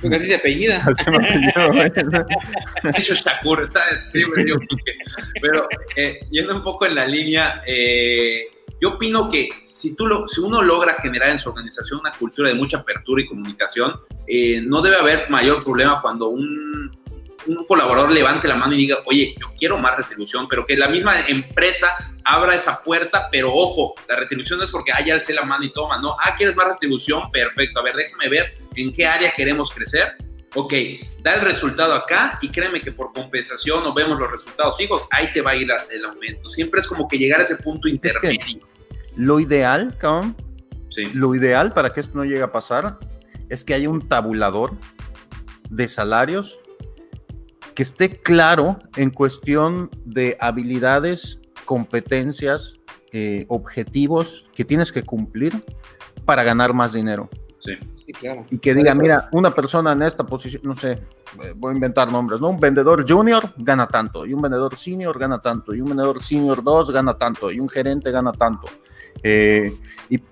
[0.00, 0.84] Porque así se apellida.
[2.96, 3.68] Eso Shakur,
[4.12, 4.92] sí, me dio Quique.
[5.40, 8.48] Pero eh, yendo un poco en la línea, eh,
[8.80, 12.48] yo opino que si, tú lo, si uno logra generar en su organización una cultura
[12.48, 16.96] de mucha apertura y comunicación, eh, no debe haber mayor problema cuando un,
[17.46, 20.88] un colaborador levante la mano y diga, oye, yo quiero más retribución, pero que la
[20.88, 21.88] misma empresa
[22.24, 25.64] abra esa puerta, pero ojo, la retribución no es porque, ah, ya alcé la mano
[25.64, 27.30] y toma, no, ah, ¿quieres más retribución?
[27.30, 30.16] Perfecto, a ver, déjame ver en qué área queremos crecer.
[30.54, 30.72] Ok,
[31.22, 35.32] da el resultado acá y créeme que por compensación o vemos los resultados hijos, ahí
[35.32, 36.50] te va a ir el aumento.
[36.50, 38.40] Siempre es como que llegar a ese punto intermedio.
[38.40, 38.56] Es
[39.14, 40.36] lo ideal, cabrón,
[40.88, 41.10] sí.
[41.12, 42.98] lo ideal para que esto no llegue a pasar
[43.48, 44.72] es que haya un tabulador
[45.70, 46.58] de salarios
[47.74, 52.74] que esté claro en cuestión de habilidades, competencias,
[53.12, 55.52] eh, objetivos que tienes que cumplir
[56.24, 57.28] para ganar más dinero.
[57.58, 57.78] Sí.
[58.08, 58.46] Sí, claro.
[58.48, 60.98] Y que diga, mira, una persona en esta posición, no sé,
[61.56, 62.48] voy a inventar nombres, ¿no?
[62.48, 66.64] Un vendedor junior gana tanto, y un vendedor senior gana tanto, y un vendedor senior
[66.64, 68.66] 2 gana tanto, y un gerente gana tanto.
[69.22, 69.74] Eh,
[70.08, 70.22] y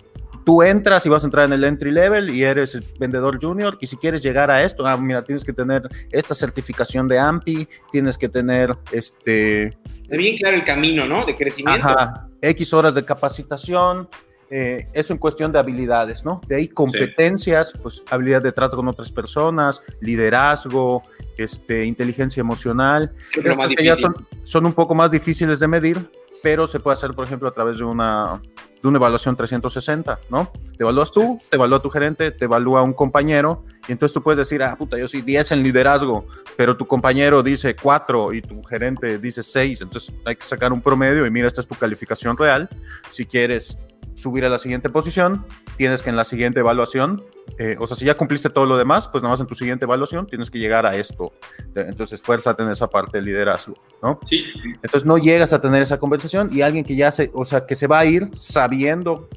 [0.47, 3.89] tú entras y vas a entrar en el entry level y eres vendedor junior y
[3.89, 8.17] si quieres llegar a esto, ah, mira, tienes que tener esta certificación de AMPI, tienes
[8.17, 9.77] que tener este...
[10.09, 11.27] Bien claro el camino, ¿no?
[11.27, 11.87] De crecimiento.
[11.87, 14.09] Ajá, X horas de capacitación,
[14.51, 16.41] eh, eso en cuestión de habilidades, ¿no?
[16.47, 17.79] De ahí competencias, sí.
[17.83, 21.03] pues habilidad de trato con otras personas, liderazgo,
[21.37, 23.13] este, inteligencia emocional.
[23.33, 26.11] Que ya son, son un poco más difíciles de medir,
[26.43, 28.41] pero se puede hacer, por ejemplo, a través de una,
[28.81, 30.53] de una evaluación 360, ¿no?
[30.77, 34.39] Te evalúas tú, te evalúa tu gerente, te evalúa un compañero, y entonces tú puedes
[34.39, 38.63] decir, ah, puta, yo soy 10 en liderazgo, pero tu compañero dice 4 y tu
[38.63, 42.37] gerente dice 6, entonces hay que sacar un promedio y mira, esta es tu calificación
[42.37, 42.69] real.
[43.11, 43.79] Si quieres
[44.17, 47.23] subir a la siguiente posición, tienes que en la siguiente evaluación,
[47.59, 49.85] eh, o sea, si ya cumpliste todo lo demás, pues nada más en tu siguiente
[49.85, 51.33] evaluación tienes que llegar a esto.
[51.75, 54.19] Entonces, fuerza a tener esa parte de liderazgo, ¿no?
[54.23, 54.45] Sí.
[54.83, 57.77] Entonces, no llegas a tener esa conversación y alguien que ya se, o sea, que
[57.77, 59.29] se va a ir sabiendo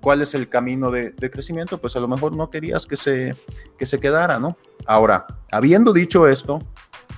[0.00, 3.34] cuál es el camino de, de crecimiento, pues a lo mejor no querías que se,
[3.76, 4.56] que se quedara, ¿no?
[4.86, 6.60] Ahora, habiendo dicho esto,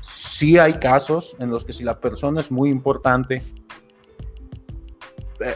[0.01, 3.43] sí hay casos en los que si la persona es muy importante,
[5.41, 5.55] eh,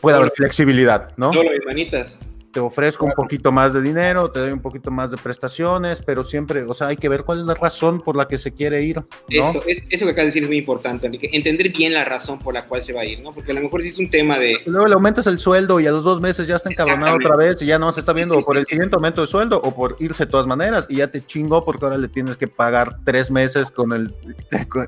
[0.00, 1.32] puede haber flexibilidad, ¿no?
[1.32, 2.18] Solo hermanitas.
[2.52, 6.22] Te ofrezco un poquito más de dinero, te doy un poquito más de prestaciones, pero
[6.22, 8.82] siempre, o sea, hay que ver cuál es la razón por la que se quiere
[8.82, 8.96] ir.
[8.96, 9.04] ¿no?
[9.28, 11.28] Eso, es, eso que acabas de decir es muy importante, Enrique.
[11.32, 13.34] Entender bien la razón por la cual se va a ir, ¿no?
[13.34, 14.56] Porque a lo mejor si es un tema de.
[14.64, 17.60] Luego le aumentas el sueldo y a los dos meses ya está encabronado otra vez
[17.60, 19.74] y ya no se está viendo sí, sí, por el siguiente aumento de sueldo o
[19.74, 22.96] por irse de todas maneras y ya te chingó porque ahora le tienes que pagar
[23.04, 24.14] tres meses con el.
[24.70, 24.86] Con,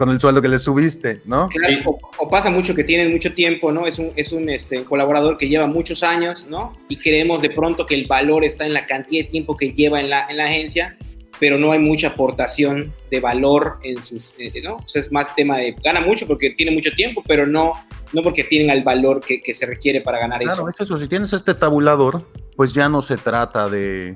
[0.00, 1.50] con el sueldo que le subiste, ¿no?
[1.50, 1.82] Claro, sí.
[1.84, 3.86] o, o, pasa mucho que tienen mucho tiempo, ¿no?
[3.86, 6.72] Es un, es un este, colaborador que lleva muchos años, ¿no?
[6.88, 10.00] Y creemos de pronto que el valor está en la cantidad de tiempo que lleva
[10.00, 10.96] en la, en la agencia,
[11.38, 14.76] pero no hay mucha aportación de valor en sus, eh, ¿no?
[14.76, 17.74] O sea, es más tema de, gana mucho porque tiene mucho tiempo, pero no,
[18.14, 20.62] no porque tienen el valor que, que se requiere para ganar claro, eso.
[20.62, 24.14] Claro, es eso, si tienes este tabulador, pues ya no se trata de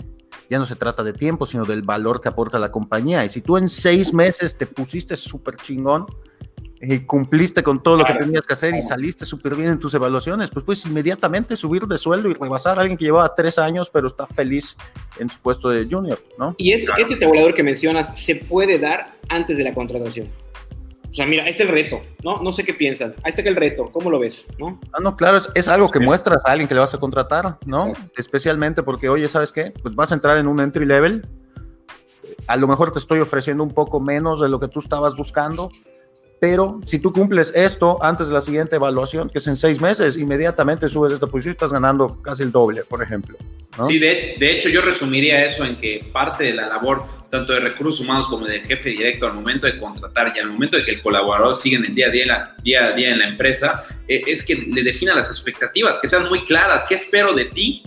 [0.50, 3.24] ya no se trata de tiempo, sino del valor que aporta la compañía.
[3.24, 6.06] Y si tú en seis meses te pusiste súper chingón
[6.80, 8.14] y cumpliste con todo claro.
[8.14, 11.56] lo que tenías que hacer y saliste súper bien en tus evaluaciones, pues puedes inmediatamente
[11.56, 14.76] subir de sueldo y rebasar a alguien que llevaba tres años, pero está feliz
[15.18, 16.54] en su puesto de junior, ¿no?
[16.58, 20.28] Y este, este tabulador que mencionas se puede dar antes de la contratación.
[21.14, 22.42] O sea, mira, este es el reto, ¿no?
[22.42, 23.14] No sé qué piensan.
[23.22, 24.48] Ahí está que el reto, ¿cómo lo ves?
[24.58, 24.80] ¿no?
[24.92, 26.04] Ah, no, claro, es, es algo que sí.
[26.04, 27.94] muestras a alguien que le vas a contratar, ¿no?
[27.94, 28.02] Sí.
[28.16, 29.72] Especialmente porque, oye, ¿sabes qué?
[29.80, 31.24] Pues vas a entrar en un entry level.
[32.48, 35.70] A lo mejor te estoy ofreciendo un poco menos de lo que tú estabas buscando,
[36.44, 40.18] pero si tú cumples esto antes de la siguiente evaluación, que es en seis meses,
[40.18, 43.38] inmediatamente subes esta posición y estás ganando casi el doble, por ejemplo.
[43.78, 43.84] ¿no?
[43.84, 47.60] Sí, de, de, hecho yo resumiría eso en que parte de la labor tanto de
[47.60, 50.90] recursos humanos como del jefe directo al momento de contratar y al momento de que
[50.90, 53.82] el colaborador siga en el día a día, la, día, a día en la empresa,
[54.06, 57.82] eh, es que le defina las expectativas, que sean muy claras, qué espero de ti,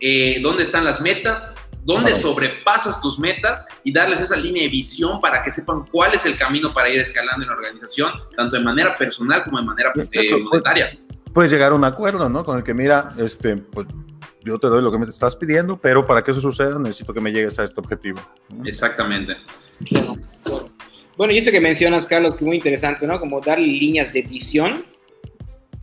[0.00, 5.20] eh, dónde están las metas, dónde sobrepasas tus metas y darles esa línea de visión
[5.20, 8.62] para que sepan cuál es el camino para ir escalando en la organización, tanto de
[8.62, 10.98] manera personal como de manera eh, monetaria.
[11.32, 12.44] Puedes llegar a un acuerdo, ¿no?
[12.44, 13.86] Con el que, mira, este, pues
[14.44, 17.20] yo te doy lo que me estás pidiendo, pero para que eso suceda necesito que
[17.20, 18.20] me llegues a este objetivo.
[18.64, 19.36] Exactamente.
[21.16, 23.18] Bueno, y eso que mencionas, Carlos, que muy interesante, ¿no?
[23.20, 24.84] Como darle líneas de visión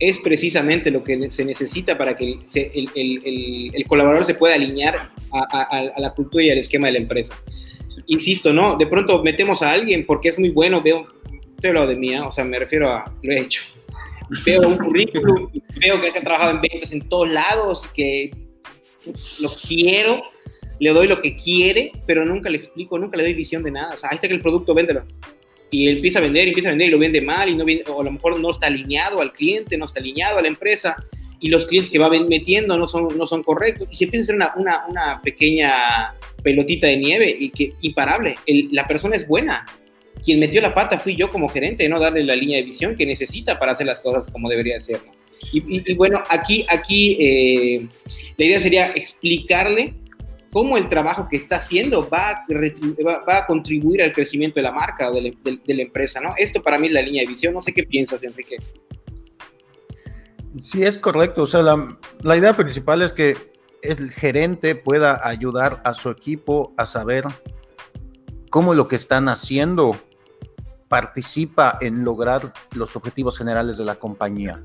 [0.00, 6.14] es precisamente lo que se necesita para que el, colaborador se pueda alinear a, la
[6.14, 7.34] cultura y al esquema de la empresa.
[8.06, 8.76] Insisto, ¿no?
[8.76, 11.06] De pronto metemos a alguien porque es muy bueno, veo,
[11.54, 13.62] estoy hablando de mía, o sea, me refiero a, lo he hecho.
[14.46, 18.30] Veo un currículum, veo que ha trabajado en ventas en todos lados, que
[19.40, 20.22] lo quiero,
[20.78, 23.94] le doy lo que quiere, pero nunca le explico, nunca le doy visión de nada.
[23.94, 25.02] O sea, ahí está que el producto, véndelo
[25.70, 28.04] y empieza a vender, empieza a vender y lo vende mal y no o a
[28.04, 30.96] lo mejor no está alineado al cliente, no está alineado a la empresa
[31.40, 34.24] y los clientes que va metiendo no son, no son correctos y se empieza a
[34.24, 38.34] hacer una, una, una pequeña pelotita de nieve y que imparable.
[38.72, 39.66] la persona es buena.
[40.22, 43.06] Quien metió la pata fui yo como gerente, no darle la línea de visión que
[43.06, 45.00] necesita para hacer las cosas como debería ser.
[45.52, 47.86] Y, bueno, aquí, aquí eh,
[48.36, 49.94] la idea sería explicarle
[50.52, 52.46] cómo el trabajo que está haciendo va a,
[53.26, 55.36] va, a contribuir al crecimiento de la marca o de,
[55.66, 56.34] la empresa, ¿no?
[56.36, 57.54] Esto para mí es la línea de visión.
[57.54, 58.56] No sé qué piensas, Enrique.
[60.62, 61.42] Sí, es correcto.
[61.42, 63.36] O sea, la, idea principal es que
[63.82, 67.24] el gerente pueda ayudar a su equipo a saber
[68.50, 69.96] cómo lo que están haciendo
[70.88, 74.60] participa en lograr los objetivos generales de la compañía,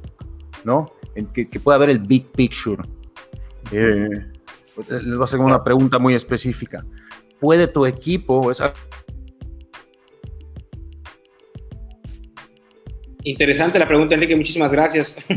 [0.64, 0.92] ¿no?
[1.14, 2.82] En que, que pueda ver el big picture.
[3.72, 4.35] Eh,
[4.78, 6.86] les voy a hacer una pregunta muy específica.
[7.40, 8.52] ¿Puede tu equipo,
[13.24, 14.36] Interesante la pregunta, Enrique.
[14.36, 15.16] Muchísimas gracias.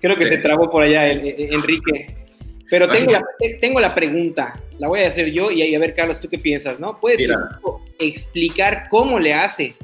[0.00, 2.16] Creo que se trabó por allá, Enrique.
[2.70, 3.22] Pero tengo la,
[3.60, 6.80] tengo la, pregunta, la voy a hacer yo y a ver, Carlos, ¿tú qué piensas?
[6.80, 6.98] ¿no?
[6.98, 7.28] ¿Puede
[7.98, 9.74] explicar cómo le hace,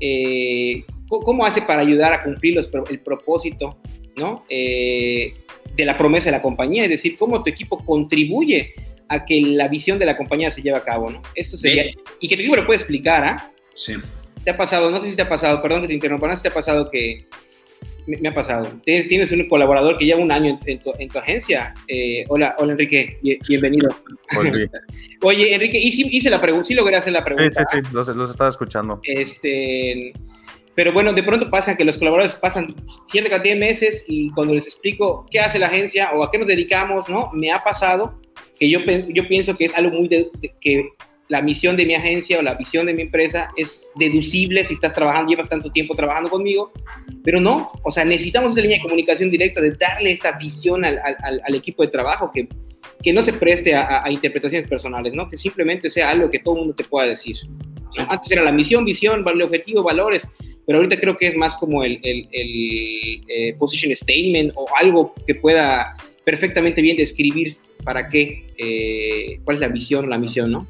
[0.00, 2.58] eh, cómo hace para ayudar a cumplir
[2.90, 3.78] el propósito
[4.16, 4.44] ¿no?
[4.48, 5.34] Eh,
[5.76, 8.74] de la promesa de la compañía, es decir, cómo tu equipo contribuye
[9.08, 11.22] a que la visión de la compañía se lleve a cabo, ¿no?
[11.34, 11.84] Esto sería,
[12.20, 13.52] y que tu equipo lo puede explicar, ¿ah?
[13.74, 13.94] Sí.
[14.42, 16.38] ¿Te ha pasado, no sé si te ha pasado, perdón que te interrumpa, no sé
[16.38, 17.26] si te ha pasado que,
[18.06, 22.54] me, ha pasado, tienes un colaborador que lleva un año en, tu, agencia, eh, hola,
[22.58, 23.18] hola Enrique,
[23.48, 23.88] bienvenido.
[25.22, 27.64] Oye, Enrique, hice, la pregunta, sí logré hacer la pregunta.
[27.66, 29.00] Sí, sí, sí, los, los estaba escuchando.
[29.02, 30.12] Este,
[30.76, 32.66] pero bueno, de pronto pasa que los colaboradores pasan
[33.06, 36.38] cierta cantidad de meses y cuando les explico qué hace la agencia o a qué
[36.38, 37.30] nos dedicamos, ¿no?
[37.32, 38.20] Me ha pasado
[38.58, 40.90] que yo, yo pienso que es algo muy de, que
[41.28, 44.92] la misión de mi agencia o la visión de mi empresa es deducible si estás
[44.92, 46.70] trabajando, llevas tanto tiempo trabajando conmigo,
[47.24, 51.00] pero no, o sea, necesitamos esa línea de comunicación directa, de darle esta visión al,
[51.00, 52.48] al, equipo de trabajo que,
[53.02, 55.26] que no se preste a, a, interpretaciones personales, ¿no?
[55.26, 57.36] Que simplemente sea algo que todo el mundo te pueda decir.
[58.08, 60.28] Antes era la misión, visión, el objetivo, valores,
[60.66, 65.34] pero ahorita creo que es más como el, el, eh, position statement o algo que
[65.36, 65.92] pueda
[66.24, 70.66] perfectamente bien describir para qué, eh, cuál es la visión o la misión, ¿no?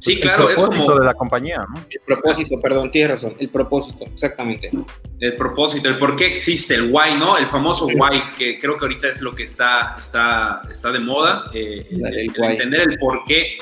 [0.00, 0.94] Sí, claro, es como...
[0.94, 1.80] de la compañía, ¿no?
[1.90, 4.70] El propósito, perdón, tienes razón, el propósito, exactamente.
[5.18, 7.36] El propósito, el por qué existe, el why, ¿no?
[7.36, 11.50] El famoso why, que creo que ahorita es lo que está, está, está de moda,
[11.52, 13.56] eh, entender el por qué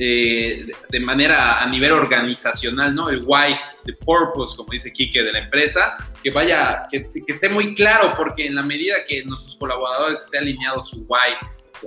[0.00, 3.10] eh, de manera a nivel organizacional, ¿no?
[3.10, 7.74] El why, the purpose, como dice Kike, de la empresa, que vaya, que, esté muy
[7.74, 11.34] claro, porque en la medida que nuestros colaboradores estén alineados su why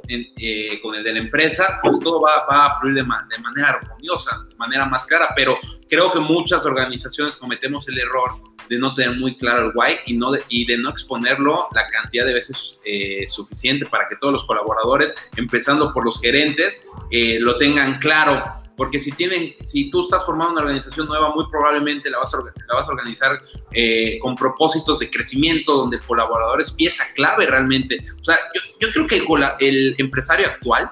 [0.07, 4.45] eh, con el de la empresa, pues todo va, a fluir de, de, manera armoniosa,
[4.47, 5.57] de manera más clara, pero
[5.89, 8.31] creo que muchas organizaciones cometemos el error
[8.71, 11.89] de no tener muy claro el why y, no de, y de no exponerlo la
[11.89, 17.37] cantidad de veces eh, suficiente para que todos los colaboradores, empezando por los gerentes, eh,
[17.41, 18.41] lo tengan claro.
[18.77, 22.37] Porque si, tienen, si tú estás formando una organización nueva, muy probablemente la vas a,
[22.37, 23.41] la vas a organizar
[23.73, 27.99] eh, con propósitos de crecimiento, donde el colaborador es pieza clave realmente.
[28.21, 28.39] O sea,
[28.79, 29.21] yo, creo que
[29.59, 30.89] el empresario actual,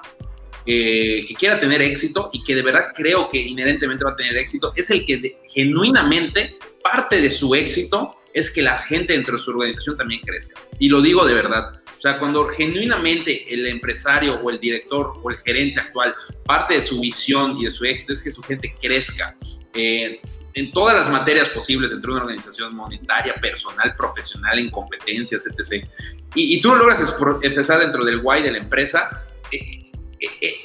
[0.64, 4.72] que quiera tener éxito y que de verdad creo que inherentemente va a tener éxito,
[4.76, 9.50] es el que genuinamente parte de su éxito es que la gente dentro de su
[9.50, 10.60] organización también crezca.
[10.78, 11.80] Y lo digo de verdad.
[11.98, 16.14] O sea, cuando genuinamente el empresario o el director o el gerente actual
[16.46, 19.36] parte de su visión y de su éxito es que su gente crezca
[19.74, 20.18] eh,
[20.54, 25.86] en todas las materias posibles dentro de una organización monetaria, personal, profesional, en competencias, etc.
[26.34, 27.00] Y, tú lo logras
[27.42, 29.26] expresar dentro del why de la empresa.
[29.52, 29.89] Eh, eh,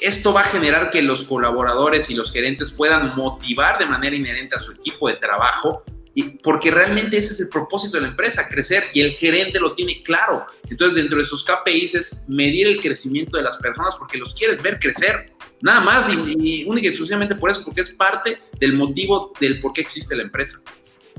[0.00, 4.56] esto va a generar que los colaboradores y los gerentes puedan motivar de manera inherente
[4.56, 5.82] a su equipo de trabajo
[6.42, 10.02] porque realmente ese es el propósito de la empresa, crecer, y el gerente lo tiene
[10.02, 10.46] claro.
[10.70, 14.62] Entonces, dentro de sus KPIs es medir el crecimiento de las personas porque los quieres
[14.62, 15.32] ver crecer.
[15.60, 19.72] Nada más y, única y exclusivamente por eso, porque es parte del motivo del por
[19.72, 20.60] qué existe la empresa.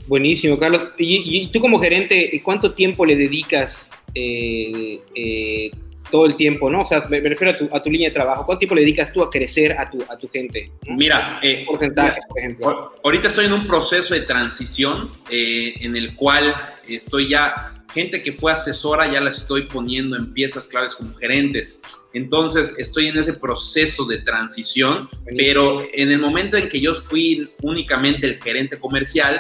[0.07, 0.89] Buenísimo, Carlos.
[0.97, 5.71] Y, tú como gerente, ¿cuánto tiempo le dedicas eh, eh,
[6.11, 6.81] todo el tiempo, ¿no?
[6.81, 8.45] O sea, me, refiero a tu, a tu, línea de trabajo.
[8.45, 10.71] ¿Cuánto tiempo le dedicas tú a crecer a tu, a tu gente?
[10.87, 12.93] Mira, eh, porcentaje, por ejemplo.
[13.03, 16.53] Ahorita estoy en un proceso de transición eh, en el cual
[16.87, 21.81] estoy ya, gente que fue asesora, ya la estoy poniendo en piezas claves como gerentes.
[22.13, 27.49] Entonces, estoy en ese proceso de transición, pero en el momento en que yo fui
[27.61, 29.39] únicamente el gerente comercial,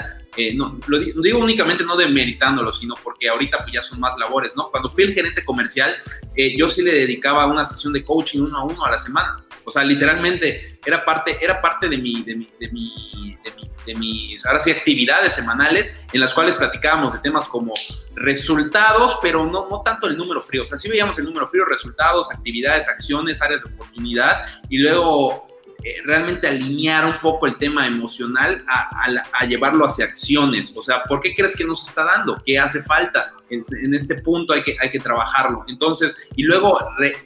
[0.53, 4.69] no, lo digo, únicamente no demeritándolo, sino porque ahorita pues ya son más labores, ¿no?
[4.69, 5.95] Cuando fui el gerente comercial,
[6.35, 9.43] eh, yo sí le dedicaba una sesión de coaching uno a uno a la semana.
[9.63, 13.37] O sea, literalmente era parte, era parte de de de mi,
[13.85, 17.73] de mis, ahora sí, actividades semanales en las cuales platicábamos de temas como
[18.15, 20.63] resultados, pero no, no tanto el número frío.
[20.63, 25.56] O sea, sí veíamos el número frío, resultados, actividades, acciones, áreas de oportunidad y luego
[26.05, 30.75] realmente alinear un poco el tema emocional a, llevarlo hacia acciones.
[30.75, 32.41] O sea, ¿por qué crees que no se está dando?
[32.45, 33.31] ¿Qué hace falta?
[33.49, 35.63] En, este punto hay que, hay que trabajarlo.
[35.67, 36.77] Entonces, y luego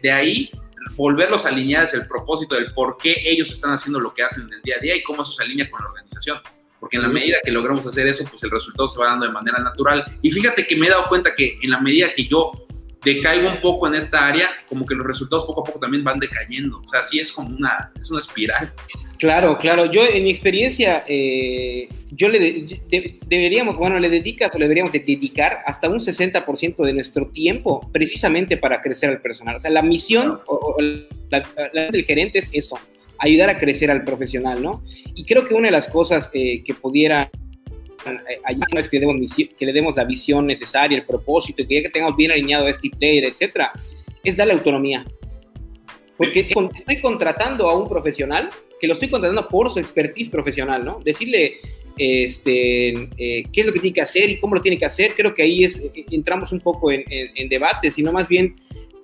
[0.02, 0.52] de ahí
[0.96, 4.44] volverlos a alinear es el propósito del por qué ellos están haciendo lo que hacen
[4.44, 6.40] en el día a día y cómo eso se alinea con la organización.
[6.80, 9.32] Porque en la medida que logramos hacer eso, pues el resultado se va dando de
[9.32, 10.04] manera natural.
[10.22, 12.52] Y fíjate que me he dado cuenta que en la medida que yo
[13.04, 16.20] decaigo un poco en esta área, como que los resultados poco a poco también van
[16.20, 16.80] decayendo.
[16.80, 18.72] O sea, sí es como una, es una espiral.
[19.18, 19.86] Claro, claro.
[19.86, 22.66] Yo, en mi experiencia, eh, yo le
[23.28, 28.58] deberíamos, bueno, le dedicas o le deberíamos dedicar hasta un 60% de nuestro tiempo precisamente
[28.58, 29.58] para crecer al personal.
[29.58, 30.76] O sea, la misión o,
[31.30, 31.44] la,
[31.92, 32.80] del gerente es eso,
[33.20, 34.84] ayudar a crecer al profesional, ¿no?
[35.14, 37.30] Y creo que una de las cosas eh, que pudiera
[38.06, 41.82] eh, ayudarnos que le, demos, que le demos la visión necesaria, el propósito, que ya
[41.84, 43.72] que tengamos bien alineado este player, etcétera,
[44.24, 45.06] es darle autonomía.
[46.18, 48.50] Porque estoy contratando a un profesional
[48.80, 51.00] que lo estoy contratando por su expertise profesional, ¿no?
[51.06, 51.58] Decirle
[51.98, 55.14] este, eh, qué es lo que tiene que hacer y cómo lo tiene que hacer,
[55.16, 58.56] creo que ahí es, eh, entramos un poco en, en, debate, sino más bien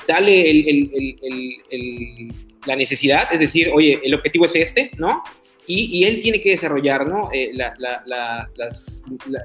[0.08, 0.89] darle el,
[1.70, 2.34] el,
[2.66, 5.24] la necesidad, es decir, oye, el objetivo es este, ¿no?
[5.70, 7.30] Y, él tiene que desarrollar ¿no?
[7.34, 7.51] Eh,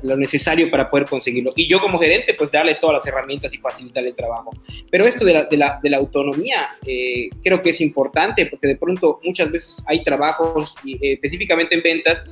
[0.03, 1.53] lo necesario para poder conseguirlo.
[1.57, 4.51] Y yo como gerente, pues darle todas las herramientas y facilitarle el trabajo.
[4.91, 9.83] Pero esto de la, autonomía eh, creo que es importante porque de pronto muchas veces
[9.87, 12.23] hay trabajos, eh, específicamente en ventas,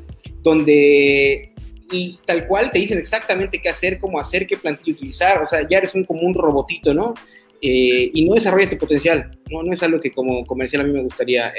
[0.42, 1.52] donde
[1.92, 5.66] y tal cual te dicen exactamente qué hacer, cómo hacer, qué plantilla utilizar, o sea,
[5.68, 7.14] ya eres un como un robotito, ¿no?
[7.62, 9.62] y no desarrollas tu potencial, ¿no?
[9.62, 11.52] No es algo que como comercial a mí me gustaría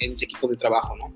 [0.00, 1.12] en mis equipos de trabajo, ¿no?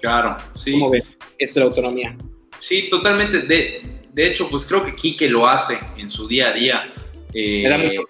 [0.00, 0.72] Claro, sí.
[0.72, 1.04] ¿Cómo ves
[1.38, 2.16] esto de la autonomía?
[2.58, 3.40] Sí, totalmente.
[3.40, 6.86] De, de hecho, pues creo que Quique lo hace en su día a día.
[7.34, 8.06] Eh, me da mucho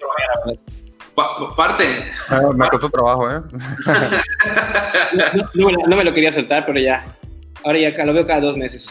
[1.57, 1.85] parte.
[2.29, 3.41] Ah, me costó trabajo, ¿eh?
[5.55, 7.17] no, me lo quería soltar, pero ya.
[7.65, 8.89] Ahora ya lo veo cada dos meses.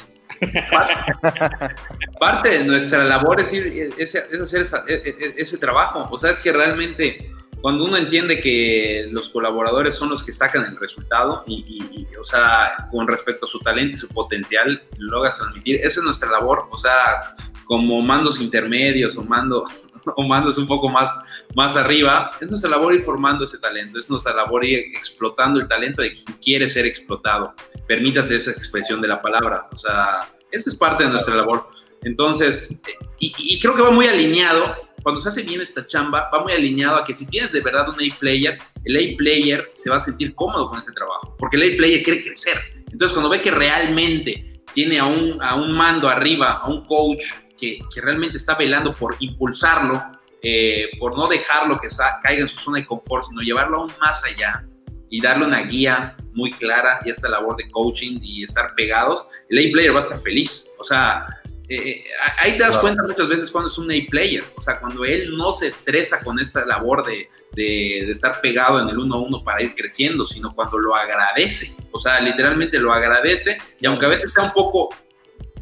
[2.20, 6.08] Parte, de nuestra labor es, ir, es, hacer e, e, ese trabajo.
[6.12, 7.32] O sea, es que realmente
[7.66, 12.88] cuando uno entiende que los colaboradores son los que sacan el resultado y, o sea,
[12.92, 16.68] con respecto a su talento y su potencial, lo logras transmitir, esa es nuestra labor,
[16.70, 21.10] o sea, como mandos intermedios o mandos, o mandos un poco más,
[21.56, 25.68] más arriba, es nuestra labor ir formando ese talento, es nuestra labor ir explotando el
[25.68, 27.56] talento de quien quiere ser explotado.
[27.88, 31.68] Permítase esa expresión de la palabra, o sea, esa es parte de nuestra labor.
[32.04, 32.84] Entonces,
[33.18, 36.52] y, y creo que va muy alineado cuando se hace bien esta chamba, va muy
[36.52, 40.34] alineado a que si tienes de verdad un A-player, el A-player se va a sentir
[40.34, 42.58] cómodo con ese trabajo, porque el A-player quiere crecer.
[42.92, 47.24] Entonces, cuando ve que realmente tiene a un, a un mando arriba, a un coach
[47.56, 50.04] que, que realmente está velando por impulsarlo,
[50.42, 51.88] eh, por no dejarlo que
[52.24, 54.66] caiga en su zona de confort, sino llevarlo aún más allá
[55.12, 59.70] y darle una guía muy clara y esta labor de coaching y estar pegados, el
[59.70, 60.72] A-player va a estar feliz.
[60.80, 61.28] O sea,
[61.68, 62.06] eh,
[62.38, 65.52] ahí te das cuenta muchas veces cuando es un A-player, o sea, cuando él no
[65.52, 69.64] se estresa con esta labor de, de, estar pegado en el uno a uno para
[69.64, 74.32] ir creciendo, sino cuando lo agradece, o sea, literalmente lo agradece, y aunque a veces
[74.32, 74.90] sea un poco,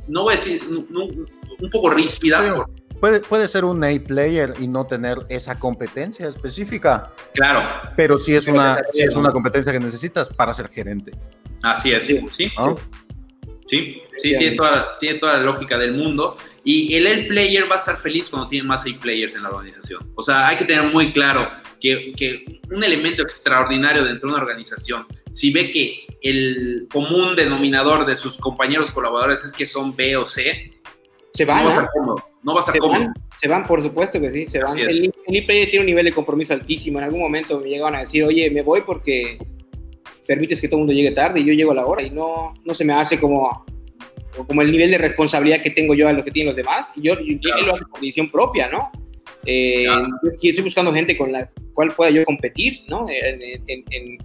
[0.08, 2.66] no voy a decir, un poco ríspida.
[3.00, 7.12] Puede, puede, ser un A-player y no tener esa competencia específica.
[7.34, 7.70] Claro.
[7.98, 11.12] Pero sí es, una, es una competencia que necesitas para ser gerente.
[11.62, 12.26] Así es, sí.
[12.32, 12.50] sí.
[12.50, 12.54] Sí,
[13.68, 16.38] sí, tiene toda, tiene toda la lógica del mundo.
[16.64, 20.12] Y el el player va a estar feliz cuando tiene más A-players en la organización.
[20.16, 21.50] O sea, hay que tener muy claro
[21.80, 28.06] que, que, un elemento extraordinario dentro de una organización, si ve que el común denominador
[28.06, 30.72] de sus compañeros colaboradores es que son B o C,
[31.34, 31.64] se van.
[31.64, 32.30] No va a estar cómodo.
[32.44, 33.00] No va a estar se cómodo.
[33.00, 34.78] Van, se van, por supuesto que sí, se van.
[34.78, 37.00] El, el player tiene un nivel de compromiso altísimo.
[37.00, 39.40] En algún momento me llegaban a decir, oye, me voy porque
[40.26, 42.54] permites que todo el mundo llegue tarde y yo llego a la hora y no,
[42.64, 43.66] no se me hace como,
[44.48, 46.92] como el nivel de responsabilidad que tengo yo a lo que tienen los demás.
[46.96, 48.92] Y yo, yo lo hago por decisión propia, ¿no?
[49.46, 49.86] Eh,
[50.42, 53.08] Estoy buscando gente con la cual pueda yo competir, ¿no?
[53.10, 54.18] En, en, en,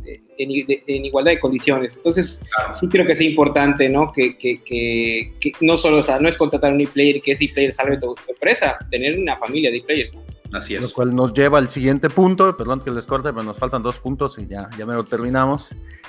[0.87, 1.97] en igualdad de condiciones.
[1.97, 2.41] Entonces,
[2.79, 4.13] sí creo que es importante, ¿no?
[4.13, 7.45] Que, que, que, que no solo, o sea, no es contratar un e-player que ese
[7.47, 10.11] e-player salve tu, tu, empresa, tener una familia de e-player.
[10.53, 10.83] Así es.
[10.83, 13.99] Lo cual nos lleva al siguiente punto, perdón que les corte, pero nos faltan dos
[13.99, 15.69] puntos y ya, ya me lo terminamos.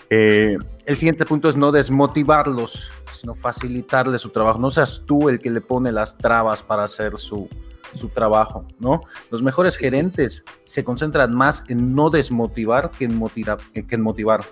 [0.10, 4.60] Eh, el siguiente punto es no desmotivarlos, sino facilitarles su trabajo.
[4.60, 7.50] No seas tú el que le pone las trabas para hacer su,
[7.94, 9.02] su trabajo, ¿no?
[9.30, 14.44] Los mejores gerentes se concentran más en no desmotivar que en, motivar, que en motivar.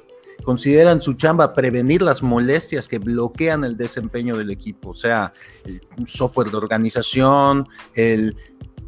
[0.44, 5.34] Consideran su chamba prevenir las molestias que bloquean el desempeño del equipo, o sea,
[5.66, 8.36] el software de organización, el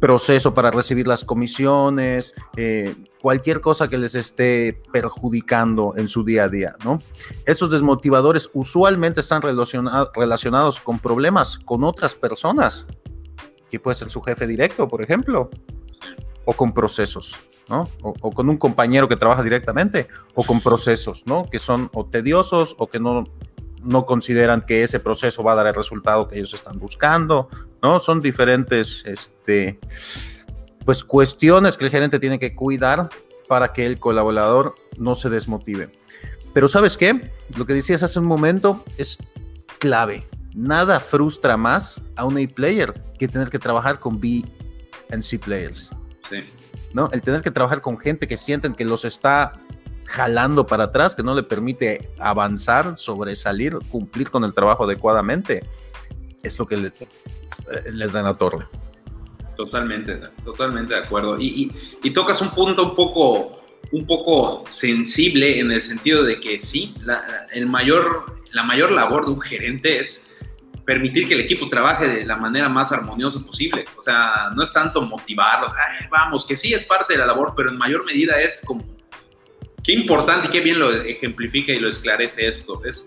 [0.00, 6.44] proceso para recibir las comisiones, eh, cualquier cosa que les esté perjudicando en su día
[6.44, 7.00] a día, ¿no?
[7.44, 12.86] Estos desmotivadores usualmente están relaciona relacionados con problemas con otras personas,
[13.70, 15.50] que puede ser su jefe directo, por ejemplo,
[16.46, 17.36] o con procesos,
[17.68, 17.86] ¿no?
[18.02, 21.44] O, o, con un compañero que trabaja directamente, o con procesos, ¿no?
[21.44, 23.24] Que son o tediosos o que no,
[23.82, 27.48] no consideran que ese proceso va a dar el resultado que ellos están buscando,
[27.82, 28.00] ¿no?
[28.00, 29.78] Son diferentes, este,
[30.84, 33.08] pues cuestiones que el gerente tiene que cuidar
[33.48, 35.90] para que el colaborador no se desmotive.
[36.52, 37.32] Pero ¿sabes qué?
[37.56, 39.18] Lo que decías hace un momento es
[39.78, 40.26] clave.
[40.54, 44.44] Nada frustra más a un A-player que tener que trabajar con B
[45.10, 45.90] and C players.
[46.28, 46.42] Sí.
[46.92, 47.08] ¿No?
[47.12, 49.52] El tener que trabajar con gente que sienten que los está
[50.04, 55.64] jalando para atrás, que no le permite avanzar, sobresalir, cumplir con el trabajo adecuadamente,
[56.42, 56.92] es lo que les,
[57.92, 58.66] les da en la torre.
[59.56, 61.38] Totalmente, totalmente de acuerdo.
[61.38, 61.72] Y, y,
[62.02, 63.60] y, tocas un punto un poco,
[63.92, 69.26] un poco sensible en el sentido de que sí, la, el mayor, la mayor labor
[69.26, 70.30] de un gerente es
[70.84, 73.84] permitir que el equipo trabaje de la manera más armoniosa posible.
[73.96, 75.72] O sea, no es tanto motivarlos,
[76.10, 78.84] vamos, que sí es parte de la labor, pero en mayor medida es como
[79.84, 82.82] qué importante y qué bien lo ejemplifica y lo esclarece esto.
[82.84, 83.06] Es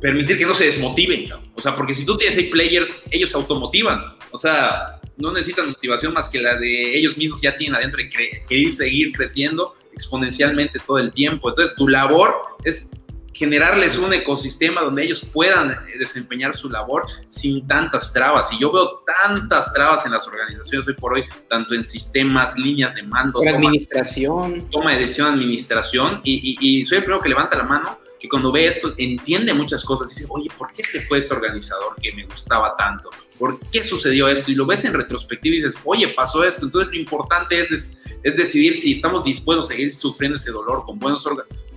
[0.00, 1.28] permitir que no se desmotiven.
[1.54, 4.16] O sea, porque si tú tienes ahí players, ellos se automotivan.
[4.30, 8.08] O sea, no necesitan motivación más que la de ellos mismos ya tienen adentro y
[8.08, 11.48] querer seguir creciendo exponencialmente todo el tiempo.
[11.48, 12.34] Entonces, tu labor
[12.64, 12.90] es
[13.38, 18.52] generarles un ecosistema donde ellos puedan desempeñar su labor sin tantas trabas.
[18.52, 22.96] Y yo veo tantas trabas en las organizaciones hoy por hoy, tanto en sistemas, líneas
[22.96, 26.20] de mando, toma, administración, toma de decisión, administración.
[26.24, 29.54] Y, y, y, soy el primero que levanta la mano, que cuando ve esto entiende
[29.54, 30.08] muchas cosas.
[30.08, 33.10] Dice, oye, ¿por qué se fue este organizador que me gustaba tanto?
[33.38, 34.50] ¿Por qué sucedió esto?
[34.50, 36.66] Y lo ves en retrospectiva y dices, oye, pasó esto.
[36.66, 40.84] Entonces lo importante es, des es decidir si estamos dispuestos a seguir sufriendo ese dolor
[40.84, 41.26] con buenos,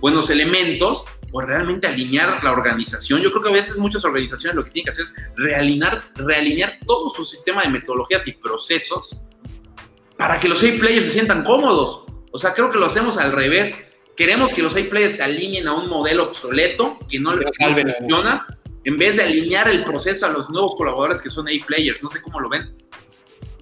[0.00, 3.20] buenos elementos o realmente alinear la organización.
[3.20, 6.78] Yo creo que a veces muchas organizaciones lo que tienen que hacer es realinear, realinear
[6.86, 9.18] todo su sistema de metodologías y procesos
[10.16, 12.04] para que los A-players se sientan cómodos.
[12.32, 13.74] O sea, creo que lo hacemos al revés.
[14.16, 18.46] Queremos que los A-players se alineen a un modelo obsoleto que no les funciona,
[18.84, 22.02] en vez de alinear el proceso a los nuevos colaboradores que son A-players.
[22.02, 22.74] No sé cómo lo ven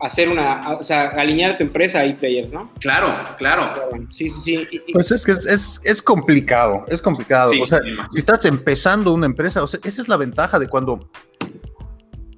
[0.00, 2.72] hacer una, o sea, alinear tu empresa a players, ¿no?
[2.80, 3.90] Claro, claro.
[4.10, 4.80] Sí, sí, sí.
[4.92, 7.52] Pues es que es, es, es, complicado, es complicado.
[7.52, 7.80] Sí, o sea,
[8.10, 11.10] si estás empezando una empresa, o sea, esa es la ventaja de cuando,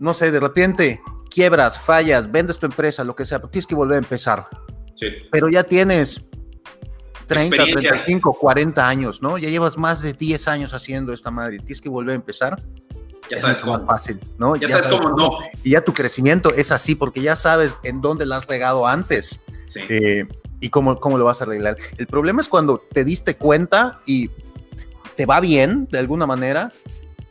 [0.01, 1.01] no sé, de repente
[1.31, 4.47] quiebras, fallas, vendes tu empresa, lo que sea, tienes que volver a empezar.
[4.95, 5.07] Sí.
[5.31, 6.21] Pero ya tienes
[7.27, 9.39] 30, 35, 40 años, ¿no?
[9.39, 12.63] Ya llevas más de 10 años haciendo esta madre, tienes que volver a empezar
[13.31, 13.79] ya sabes es cómo.
[13.79, 14.57] más fácil, ¿no?
[14.57, 15.39] Ya, ya sabes, sabes, cómo no.
[15.63, 19.41] Y ya tu crecimiento es así porque ya sabes en dónde la has regado antes
[19.67, 19.81] sí.
[19.89, 20.27] eh,
[20.61, 21.77] y cómo, cómo lo vas a arreglar.
[21.97, 24.31] El problema es cuando te diste cuenta y
[25.17, 26.73] te va bien de alguna manera,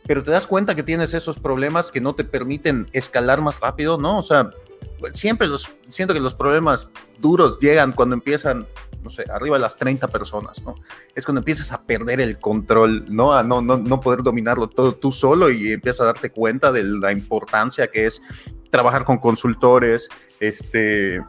[0.06, 3.98] pero te das cuenta que tienes esos problemas que no te permiten escalar más rápido,
[3.98, 4.18] ¿no?
[4.18, 4.50] O sea,
[5.12, 8.66] siempre los, siento que los problemas duros llegan cuando empiezan
[9.02, 10.74] no sé, arriba de las 30 personas, ¿no?
[11.14, 13.32] Es cuando empiezas a perder el control, ¿no?
[13.32, 16.84] A no, no, no poder dominarlo todo tú solo y empiezas a darte cuenta de
[16.84, 18.22] la importancia que es
[18.70, 20.08] trabajar con consultores,
[20.38, 21.20] este,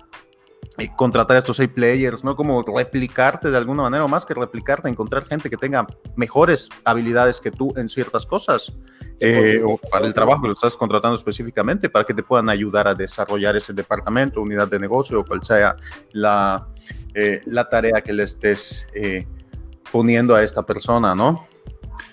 [0.77, 2.35] y contratar a estos seis players, ¿no?
[2.35, 7.39] Como replicarte de alguna manera, o más que replicarte, encontrar gente que tenga mejores habilidades
[7.39, 8.71] que tú en ciertas cosas,
[9.19, 12.87] eh, o para el trabajo que lo estás contratando específicamente, para que te puedan ayudar
[12.87, 15.75] a desarrollar ese departamento, unidad de negocio, o cual sea
[16.11, 16.67] la,
[17.13, 19.25] eh, la tarea que le estés eh,
[19.91, 21.47] poniendo a esta persona, ¿no?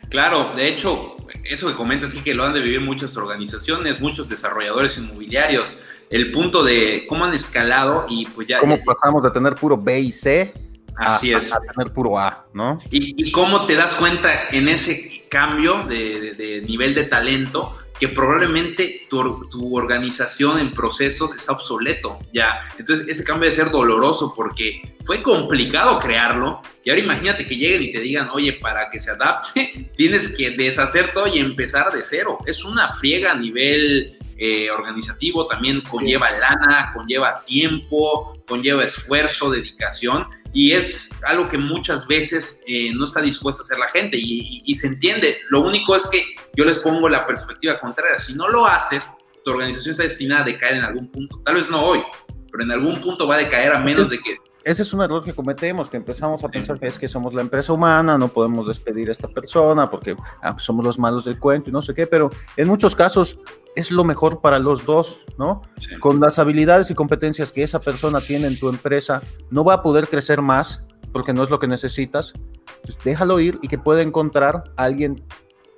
[0.09, 4.29] Claro, de hecho, eso que comentas es que lo han de vivir muchas organizaciones, muchos
[4.29, 5.81] desarrolladores inmobiliarios,
[6.11, 8.59] el punto de cómo han escalado y pues ya...
[8.59, 10.53] ¿Cómo pasamos de tener puro B y C
[10.97, 11.53] Así a, es.
[11.53, 12.79] a tener puro A, ¿no?
[12.91, 19.07] Y, y, cómo te das cuenta en ese cambio de, nivel de talento que probablemente
[19.09, 22.59] tu, tu, organización en procesos está obsoleto ya.
[22.79, 27.83] Entonces ese cambio debe ser doloroso porque fue complicado crearlo y ahora imagínate que lleguen
[27.83, 32.03] y te digan, oye, para que se adapte tienes que deshacer todo y empezar de
[32.03, 32.39] cero.
[32.47, 40.27] Es una friega a nivel eh, organizativo, también conlleva lana, conlleva tiempo, conlleva esfuerzo, dedicación,
[40.55, 44.75] y es algo que muchas veces eh, no está dispuesta a hacer la gente y,
[44.75, 45.37] se entiende.
[45.51, 46.25] Lo único es que
[46.57, 48.19] yo les pongo la perspectiva contraria.
[48.19, 51.43] Si no lo haces, tu organización está destinada a decaer en algún punto.
[51.45, 52.03] Tal vez no hoy,
[52.51, 55.25] pero en algún punto va a decaer a menos de que ese es un error
[55.25, 58.67] que cometemos, que empezamos a pensar que es que somos la empresa humana, no podemos
[58.67, 62.07] despedir a esta persona porque ah, somos los malos del cuento y no sé qué,
[62.07, 63.39] pero en muchos casos
[63.75, 65.63] es lo mejor para los dos, ¿no?
[66.01, 69.83] Con las habilidades y competencias que esa persona tiene en tu empresa, no va a
[69.83, 70.83] poder crecer más
[71.13, 72.35] porque no es lo que necesitas.
[72.83, 75.23] Pues déjalo ir y que pueda encontrar a alguien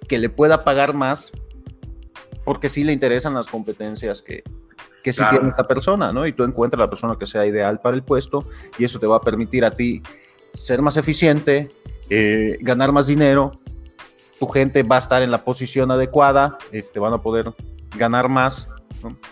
[0.08, 1.32] que le pueda pagar más
[2.44, 4.42] porque sí le interesan las competencias que,
[5.02, 6.26] que sí tiene esta persona, ¿no?
[6.26, 8.46] Y tú encuentras la persona que sea ideal para el puesto
[8.78, 10.02] y eso te va a permitir a ti
[10.54, 11.70] ser más eficiente,
[12.08, 13.60] eh, ganar más dinero,
[14.38, 17.52] tu gente va a estar en la posición adecuada, este, van a poder
[17.96, 18.68] ganar más,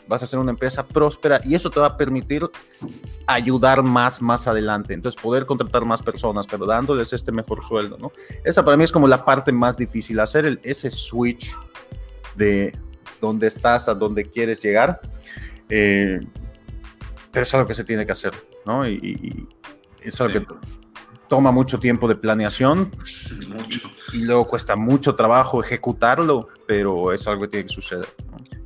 [0.09, 2.49] vas a ser una empresa próspera y eso te va a permitir
[3.27, 4.95] ayudar más más adelante.
[4.95, 8.13] Entonces, poder contratar más personas, pero dándoles este mejor sueldo, ¿no?
[8.45, 11.55] Esa para mí es como la parte más difícil, hacer el, ese switch
[12.35, 12.77] de
[13.21, 15.01] dónde estás a dónde quieres llegar
[15.71, 16.21] eh,
[17.31, 18.35] pero es algo que se tiene que hacer,
[18.67, 18.89] ¿no?
[18.89, 19.47] Y,
[20.03, 20.47] es algo que
[21.29, 22.91] toma mucho tiempo de planeación
[24.15, 28.09] y luego cuesta mucho trabajo ejecutarlo, pero es algo que tiene que suceder.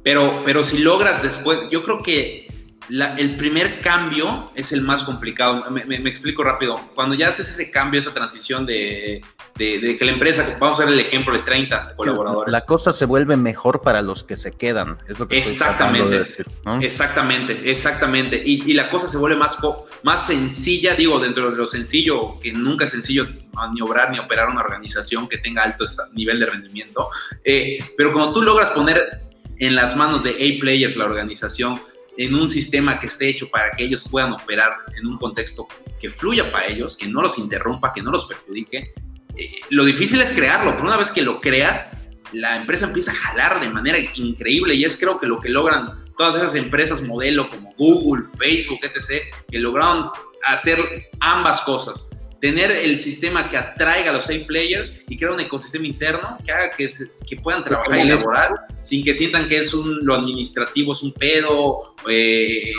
[0.02, 2.43] Pero, pero si logras después, yo creo que
[2.90, 5.64] el primer cambio es el más complicado.
[5.70, 6.78] Me, explico rápido.
[6.94, 9.22] Cuando ya haces ese cambio, esa transición de,
[9.56, 12.52] que la empresa, vamos a ver el ejemplo de 30 colaboradores.
[12.52, 14.98] La cosa se vuelve mejor para los que se quedan.
[15.08, 16.46] Es lo que exactamente, decir,
[16.80, 18.42] exactamente, exactamente.
[18.44, 19.56] Y, la cosa se vuelve más,
[20.02, 24.60] más sencilla, digo, dentro de lo sencillo, que nunca es sencillo maniobrar ni operar una
[24.60, 27.08] organización que tenga alto nivel de rendimiento.
[27.44, 29.22] Eh, pero cuando tú logras poner
[29.58, 31.80] en las manos de A-Players la organización,
[32.16, 35.66] en un sistema que esté hecho para que ellos puedan operar en un contexto
[36.00, 38.92] que fluya para ellos, que no los interrumpa, que no los perjudique.
[39.36, 41.90] Eh, lo difícil es crearlo, pero una vez que lo creas,
[42.32, 45.92] la empresa empieza a jalar de manera increíble y es creo que lo que logran
[46.16, 50.10] todas esas empresas modelo como Google, Facebook, etc., que lograron
[50.46, 50.78] hacer
[51.20, 52.10] ambas cosas
[52.44, 56.52] tener el sistema que atraiga a los seis players y crear un ecosistema interno que
[56.52, 56.86] haga que,
[57.26, 58.50] que puedan trabajar y laborar
[58.82, 62.74] sin que sientan que es un, lo administrativo es un pedo, eh,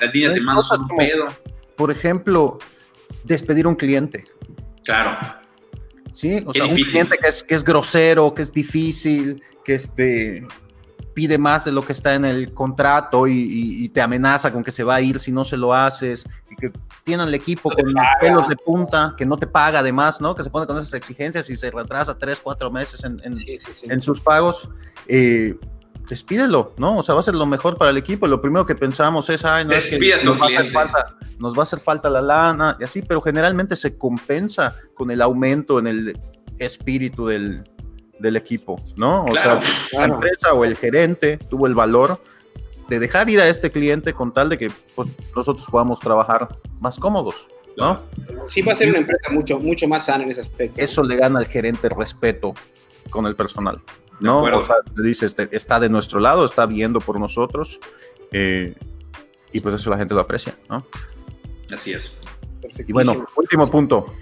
[0.00, 1.26] las líneas de mando son un pedo.
[1.76, 2.58] Por ejemplo,
[3.22, 4.24] despedir un cliente.
[4.82, 5.18] Claro.
[6.14, 10.46] Sí, o sea, un cliente que es, que es grosero, que es difícil, que este,
[11.14, 14.84] pide más de lo que está en el contrato y, te amenaza con que se
[14.84, 16.72] va a ir si no se lo haces, y que
[17.04, 20.34] tiene el equipo con los pelos de punta, que no te paga además, ¿no?
[20.34, 24.20] Que se pone con esas exigencias y se retrasa tres, cuatro meses en, en, sus
[24.20, 24.68] pagos.
[25.06, 25.56] Eh,
[26.08, 26.98] despídelo, ¿no?
[26.98, 28.26] O sea, va a ser lo mejor para el equipo.
[28.26, 31.54] Lo primero que pensamos es, ay, no, es que nos, va a hacer falta, nos
[31.54, 35.78] va a hacer falta la lana y así, pero generalmente se compensa con el aumento
[35.78, 36.20] en el
[36.58, 37.64] espíritu del,
[38.22, 39.24] del equipo, ¿no?
[39.24, 39.60] O sea,
[39.92, 42.20] la empresa o el gerente tuvo el valor
[42.88, 46.98] de dejar ir a este cliente con tal de que pues, nosotros podamos trabajar más
[46.98, 48.00] cómodos, ¿no?
[48.48, 50.80] Sí, va a ser una empresa mucho, mucho más sana en ese aspecto.
[50.80, 52.54] Eso le gana al gerente respeto
[53.10, 53.80] con el personal,
[54.20, 54.42] ¿no?
[54.42, 57.80] O sea, le dice, este, está de nuestro lado, está viendo por nosotros,
[58.30, 58.74] eh,
[59.52, 60.86] y pues eso la gente lo aprecia, ¿no?
[61.72, 62.18] Así es.
[62.86, 64.14] Y bueno, último punto.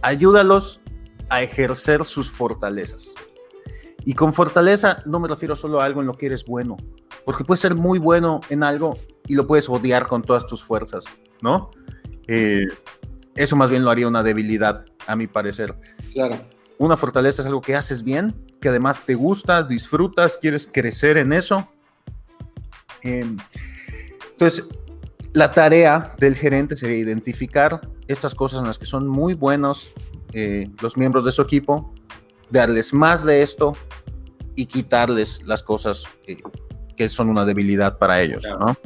[0.00, 0.80] Ayúdalos
[1.28, 3.08] a ejercer sus fortalezas.
[4.04, 6.76] Y con fortaleza no me refiero solo a algo en lo que eres bueno,
[7.24, 11.04] porque puedes ser muy bueno en algo y lo puedes odiar con todas tus fuerzas,
[11.40, 11.70] ¿no?
[12.26, 12.66] Eh,
[13.34, 15.74] eso más bien lo haría una debilidad, a mi parecer.
[16.12, 16.36] Claro.
[16.78, 21.32] Una fortaleza es algo que haces bien, que además te gusta, disfrutas, quieres crecer en
[21.32, 21.68] eso.
[23.02, 23.36] Em,
[24.32, 24.64] entonces,
[25.32, 29.92] la tarea del gerente sería identificar estas cosas en las que son muy buenos
[30.34, 31.94] eh, los miembros de su equipo,
[32.50, 33.72] darles más de esto
[34.56, 36.04] y quitarles las cosas
[36.96, 38.76] que son una debilidad para ellos, ¿no?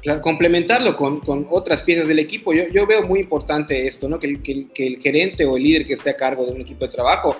[0.00, 2.52] Claro, complementarlo con, con, otras piezas del equipo.
[2.54, 4.20] Yo, yo veo muy importante esto, ¿no?
[4.20, 6.84] Que, que, que, el gerente o el líder que esté a cargo de un equipo
[6.84, 7.36] de trabajo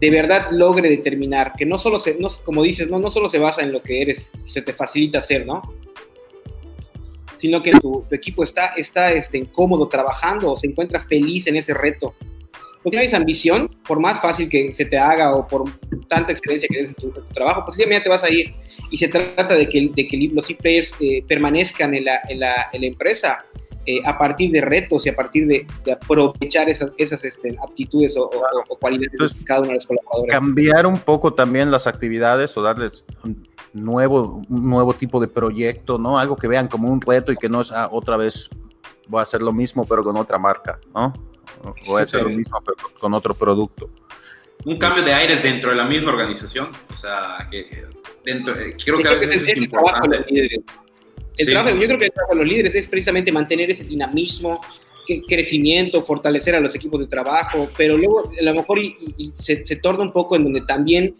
[0.00, 3.38] de verdad logre determinar que no solo se, no, como dices, no, no solo se
[3.38, 5.62] basa en lo que eres, se te facilita hacer, ¿no?
[7.36, 11.56] Sino que tu, tu equipo está, está este, incómodo trabajando o se encuentra feliz en
[11.56, 12.14] ese reto
[12.88, 15.64] no tienes ambición, por más fácil que se te haga o por
[16.08, 18.54] tanta experiencia que des en tu, trabajo, pues ya te vas a ir.
[18.90, 22.68] Y se trata de que, de que los e-players eh, permanezcan en la, en la,
[22.72, 23.44] en la empresa
[23.84, 28.30] eh, a partir de retos y a partir de, aprovechar esas, esas este, aptitudes o,
[28.80, 30.32] cualidades de cada uno de los colaboradores.
[30.32, 35.98] Cambiar un poco también las actividades o darles un nuevo, un nuevo tipo de proyecto,
[35.98, 36.18] ¿no?
[36.18, 38.48] Algo que vean como un reto y que no es ah, otra vez
[39.08, 41.12] voy a hacer lo mismo pero con otra marca, ¿no?
[41.64, 43.90] A hacer lo mismo pero con otro producto.
[44.64, 47.84] Un cambio de aires dentro de la misma organización, o sea, que
[48.24, 50.24] dentro, eh, creo que a veces es, importante.
[51.38, 54.60] El trabajo, yo creo que el trabajo de los líderes es precisamente mantener ese dinamismo,
[55.28, 58.80] crecimiento, fortalecer a los equipos de trabajo, pero luego a lo mejor
[59.32, 61.16] se, se, torna un poco en donde también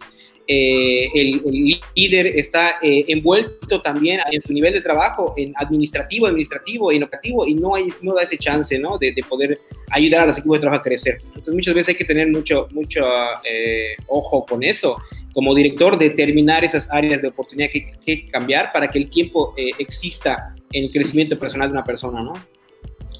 [0.51, 6.91] eh, el, líder está eh, envuelto también en su nivel de trabajo, en administrativo, administrativo,
[6.91, 8.97] en educativo, y no, hay, no da ese chance ¿no?
[8.97, 9.59] de, poder
[9.91, 11.19] ayudar a los equipos de trabajo a crecer.
[11.23, 13.05] Entonces muchas veces hay que tener mucho, mucho
[13.43, 14.97] eh, ojo con eso,
[15.35, 20.55] como director, determinar esas áreas de oportunidad que, que cambiar para que el tiempo exista
[20.71, 22.33] en el crecimiento personal de una persona, ¿no?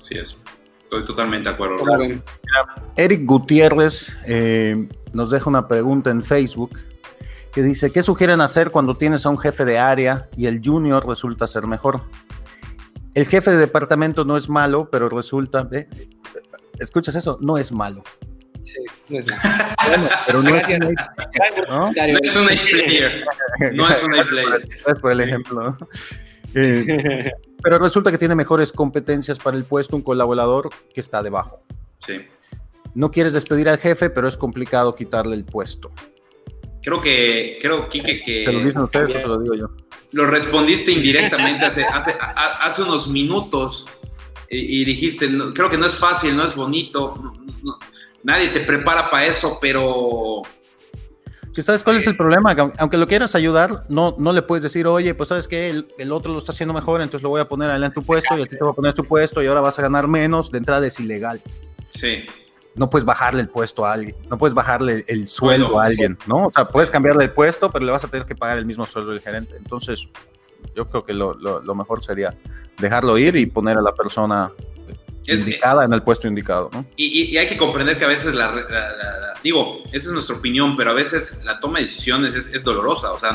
[0.02, 0.36] Sí, es.
[0.82, 1.86] Estoy totalmente de acuerdo.
[2.96, 4.16] Eric Gutiérrez
[5.14, 6.72] nos deja una pregunta en Facebook
[7.54, 11.08] que dice, ¿qué sugieren hacer cuando tienes a un jefe de área y el junior
[11.08, 12.02] resulta ser mejor?
[13.16, 15.68] El jefe de departamento no es malo, pero resulta,
[16.80, 17.38] ¿escuchas eso?
[17.42, 18.04] No es malo.
[18.62, 18.80] Sí,
[19.10, 20.10] no es malo.
[20.28, 20.96] pero no es, un,
[21.68, 21.90] ¿no?
[21.90, 23.26] es un A-player.
[23.74, 24.70] No es un A-player.
[24.88, 25.78] Es por el ejemplo.
[26.56, 27.32] Eh,
[27.62, 31.62] pero resulta que tiene mejores competencias para el puesto un colaborador que está debajo.
[32.00, 32.22] Sí.
[32.94, 35.92] No quieres despedir al jefe, pero es complicado quitarle el puesto.
[36.82, 38.46] Creo que, creo, Kike, que...
[38.46, 39.70] Se lo dicen ustedes, se lo digo yo.
[40.12, 43.88] Lo respondiste indirectamente hace, hace, hace unos minutos
[44.50, 47.22] y, dijiste, creo que no es fácil, no es bonito,
[48.24, 50.42] nadie te prepara para eso, pero...
[51.54, 52.56] ¿Sabes cuál es el problema?
[52.78, 56.12] Aunque lo quieras ayudar, no, no le puedes decir, oye, pues sabes que el, el,
[56.12, 58.46] otro lo está haciendo mejor, entonces lo voy a poner en tu puesto y a
[58.46, 60.52] ti te voy a poner tu puesto y ahora vas a ganar menos.
[60.52, 61.42] De entrada es ilegal.
[61.90, 62.24] Sí
[62.80, 66.48] no puedes bajarle el puesto a alguien, no puedes bajarle el sueldo a alguien, ¿no?
[66.48, 68.86] O sea, puedes cambiarle el puesto, pero le vas a tener que pagar el mismo
[68.86, 69.56] sueldo del gerente.
[69.58, 70.08] Entonces,
[70.74, 71.36] yo creo que lo,
[71.76, 72.34] mejor sería
[72.78, 74.50] dejarlo ir y poner a la persona
[75.28, 76.86] indicada en el puesto indicado, ¿no?
[76.96, 78.50] Y, hay que comprender que a veces la,
[79.44, 83.12] digo, esa es nuestra opinión, pero a veces la toma de decisiones es, dolorosa.
[83.12, 83.34] O sea,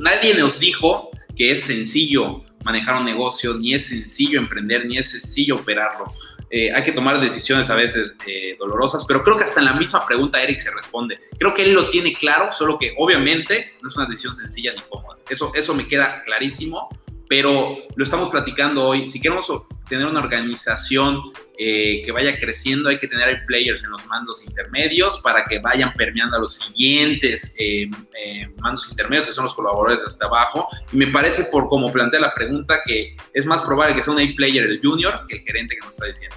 [0.00, 5.10] nadie nos dijo que es sencillo manejar un negocio, ni es sencillo emprender, ni es
[5.10, 6.06] sencillo operarlo.
[6.50, 9.74] Eh, hay que tomar decisiones a veces eh, dolorosas, pero creo que hasta en la
[9.74, 11.18] misma pregunta Eric se responde.
[11.38, 14.82] Creo que él lo tiene claro, solo que obviamente no es una decisión sencilla ni
[14.82, 15.18] cómoda.
[15.28, 16.88] Eso, eso me queda clarísimo,
[17.28, 19.08] pero lo estamos platicando hoy.
[19.08, 19.46] Si queremos
[19.88, 21.20] tener una organización
[21.58, 25.92] eh, que vaya creciendo, hay que tener players en los mandos intermedios para que vayan
[25.94, 30.66] permeando a los siguientes eh, eh, mandos intermedios, que son los colaboradores de hasta abajo.
[30.92, 34.20] Y me parece, por como plantea la pregunta, que es más probable que sea un
[34.20, 36.36] A-player el junior que el gerente que nos está diciendo.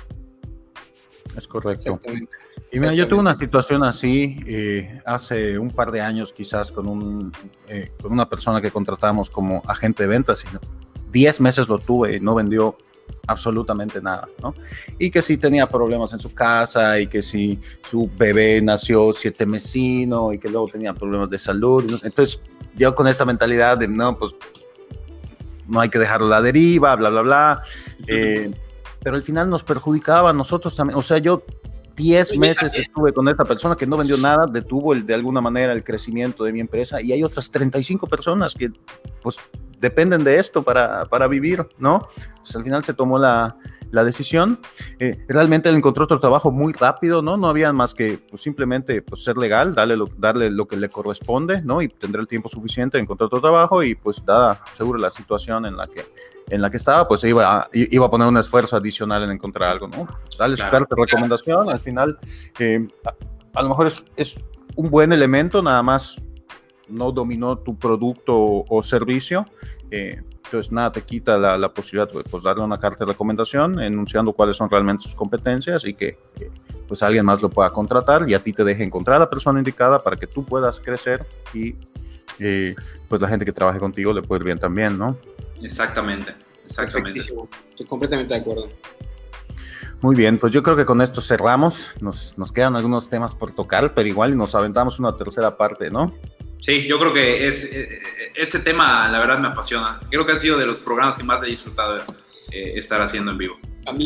[1.38, 2.00] Es correcto.
[2.74, 4.38] Y mira, yo tuve una situación así
[5.06, 7.32] hace un par de años, quizás con, un,
[8.02, 10.44] con una persona que contratamos como agente de ventas.
[11.12, 12.78] Y 10 meses lo tuve y no vendió
[13.28, 14.54] absolutamente nada, ¿no?
[14.98, 17.60] Y que sí tenía problemas en su casa y que sí
[17.90, 22.00] su bebé nació siete mesino y que luego tenía problemas de salud.
[22.04, 22.42] Entonces,
[22.76, 24.36] yo con esta mentalidad de, no, pues
[25.68, 27.64] no hay que dejarlo a la deriva, bla, bla, bla.
[28.08, 28.52] Eh,
[29.04, 30.98] pero al final nos perjudicaba a nosotros también.
[30.98, 31.44] O sea, yo
[31.96, 35.74] 10 meses estuve con esta persona que no vendió nada, detuvo el, de alguna manera
[35.74, 38.72] el crecimiento de mi empresa y hay otras 35 personas que
[39.22, 39.38] pues
[39.82, 42.08] dependen de esto para, para vivir, ¿no?
[42.40, 43.58] Pues al final se tomó la,
[43.90, 44.60] la decisión.
[45.00, 47.36] Eh, realmente él encontró otro trabajo muy rápido, ¿no?
[47.36, 50.90] No había más que pues, simplemente pues, ser legal, darle lo, darle lo que le
[50.90, 51.82] corresponde, ¿no?
[51.82, 55.66] Y tendrá el tiempo suficiente de encontrar otro trabajo y pues dada seguro la situación
[55.66, 56.06] en la que,
[56.50, 59.72] en la que estaba, pues iba a, iba a poner un esfuerzo adicional en encontrar
[59.72, 60.08] algo, ¿no?
[60.38, 62.20] Dale su carta de recomendación, al final
[62.60, 62.88] eh,
[63.54, 64.36] a, lo mejor es, es
[64.76, 66.18] un buen elemento, nada más
[66.92, 69.46] no dominó tu producto o, servicio,
[69.90, 74.34] eh, entonces nada te quita la, posibilidad de pues, darle una carta de recomendación enunciando
[74.34, 76.18] cuáles son realmente sus competencias y que
[76.88, 79.60] pues alguien más lo pueda contratar y a ti te deje encontrar a la persona
[79.60, 81.76] indicada para que tú puedas crecer y
[82.40, 82.76] eh,
[83.08, 85.18] pues la gente que trabaje contigo le puede ir bien también, ¿no?
[85.62, 87.20] Exactamente, exactamente.
[87.20, 88.68] Estoy completamente de acuerdo.
[90.02, 91.92] Muy bien, pues yo creo que con esto cerramos.
[92.02, 96.14] Nos, nos quedan algunos temas por tocar, pero igual nos aventamos una tercera parte, ¿no?
[96.62, 98.00] Sí, yo creo que es eh,
[98.36, 100.00] este tema, la verdad, me apasiona.
[100.10, 101.98] Creo que ha sido de los programas que más he disfrutado
[102.52, 103.60] eh, estar haciendo en vivo.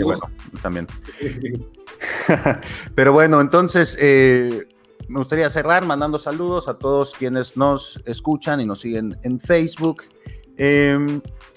[0.03, 0.21] Bueno,
[0.61, 0.87] también.
[2.95, 4.67] Pero bueno, entonces eh,
[5.07, 10.03] me gustaría cerrar mandando saludos a todos quienes nos escuchan y nos siguen en Facebook.
[10.57, 10.97] Eh,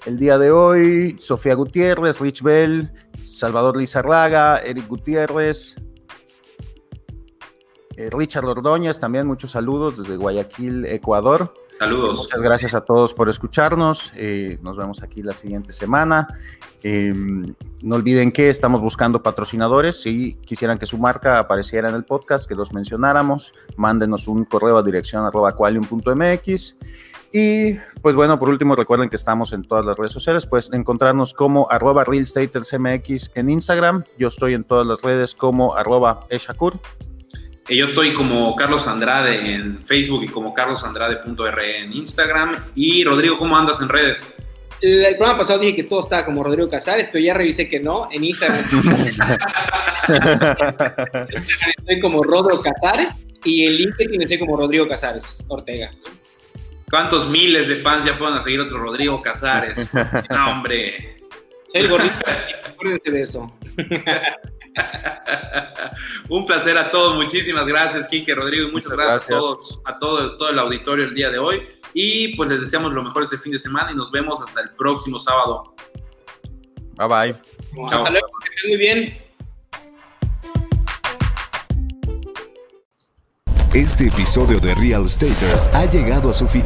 [0.05, 2.91] el día de hoy, Sofía Gutiérrez, Rich Bell,
[3.23, 5.75] Salvador Lizarraga, Eric Gutiérrez,
[7.99, 11.53] eh, Richard Ordóñez, también muchos saludos desde Guayaquil, Ecuador.
[11.77, 12.19] Saludos.
[12.19, 14.13] Muchas gracias a todos por escucharnos.
[14.15, 16.27] Eh, nos vemos aquí la siguiente semana.
[16.81, 17.13] Eh,
[17.81, 20.01] no olviden que estamos buscando patrocinadores.
[20.01, 24.77] Si quisieran que su marca apareciera en el podcast, que los mencionáramos, mándenos un correo
[24.77, 26.77] a dirección arroba qualium.mx.
[27.33, 30.45] Y pues bueno, por último, recuerden que estamos en todas las redes sociales.
[30.45, 34.05] Puedes encontrarnos como arroba realstatersmx en Instagram.
[34.17, 36.79] Yo estoy en todas las redes como arroba eshakur.
[37.75, 42.57] Yo estoy como Carlos Andrade en Facebook y como carlosandrade.re en Instagram.
[42.75, 44.33] Y Rodrigo, ¿cómo andas en redes?
[44.81, 47.79] El, el programa pasado dije que todo estaba como Rodrigo Casares, pero ya revisé que
[47.79, 48.09] no.
[48.11, 48.59] En Instagram
[51.77, 55.91] estoy como Rodrigo Casares y en LinkedIn estoy como Rodrigo Casares Ortega.
[56.89, 59.91] ¿Cuántos miles de fans ya fueron a seguir otro Rodrigo Casares?
[60.29, 61.17] No, hombre.
[61.71, 62.15] Soy el gordito,
[62.67, 63.55] acuérdense de eso.
[66.29, 69.37] Un placer a todos, muchísimas gracias, Quique, Rodrigo, y muchas Muchas gracias, gracias.
[69.37, 71.63] a todos, a todo, todo el auditorio el día de hoy.
[71.93, 74.69] Y pues les deseamos lo mejor este fin de semana y nos vemos hasta el
[74.71, 75.75] próximo sábado.
[76.97, 77.35] Bye bye.
[77.89, 77.99] Chao.
[77.99, 79.29] Hasta luego, que estén muy bien.
[83.73, 86.65] Este episodio de Real Staters ha llegado a su fin.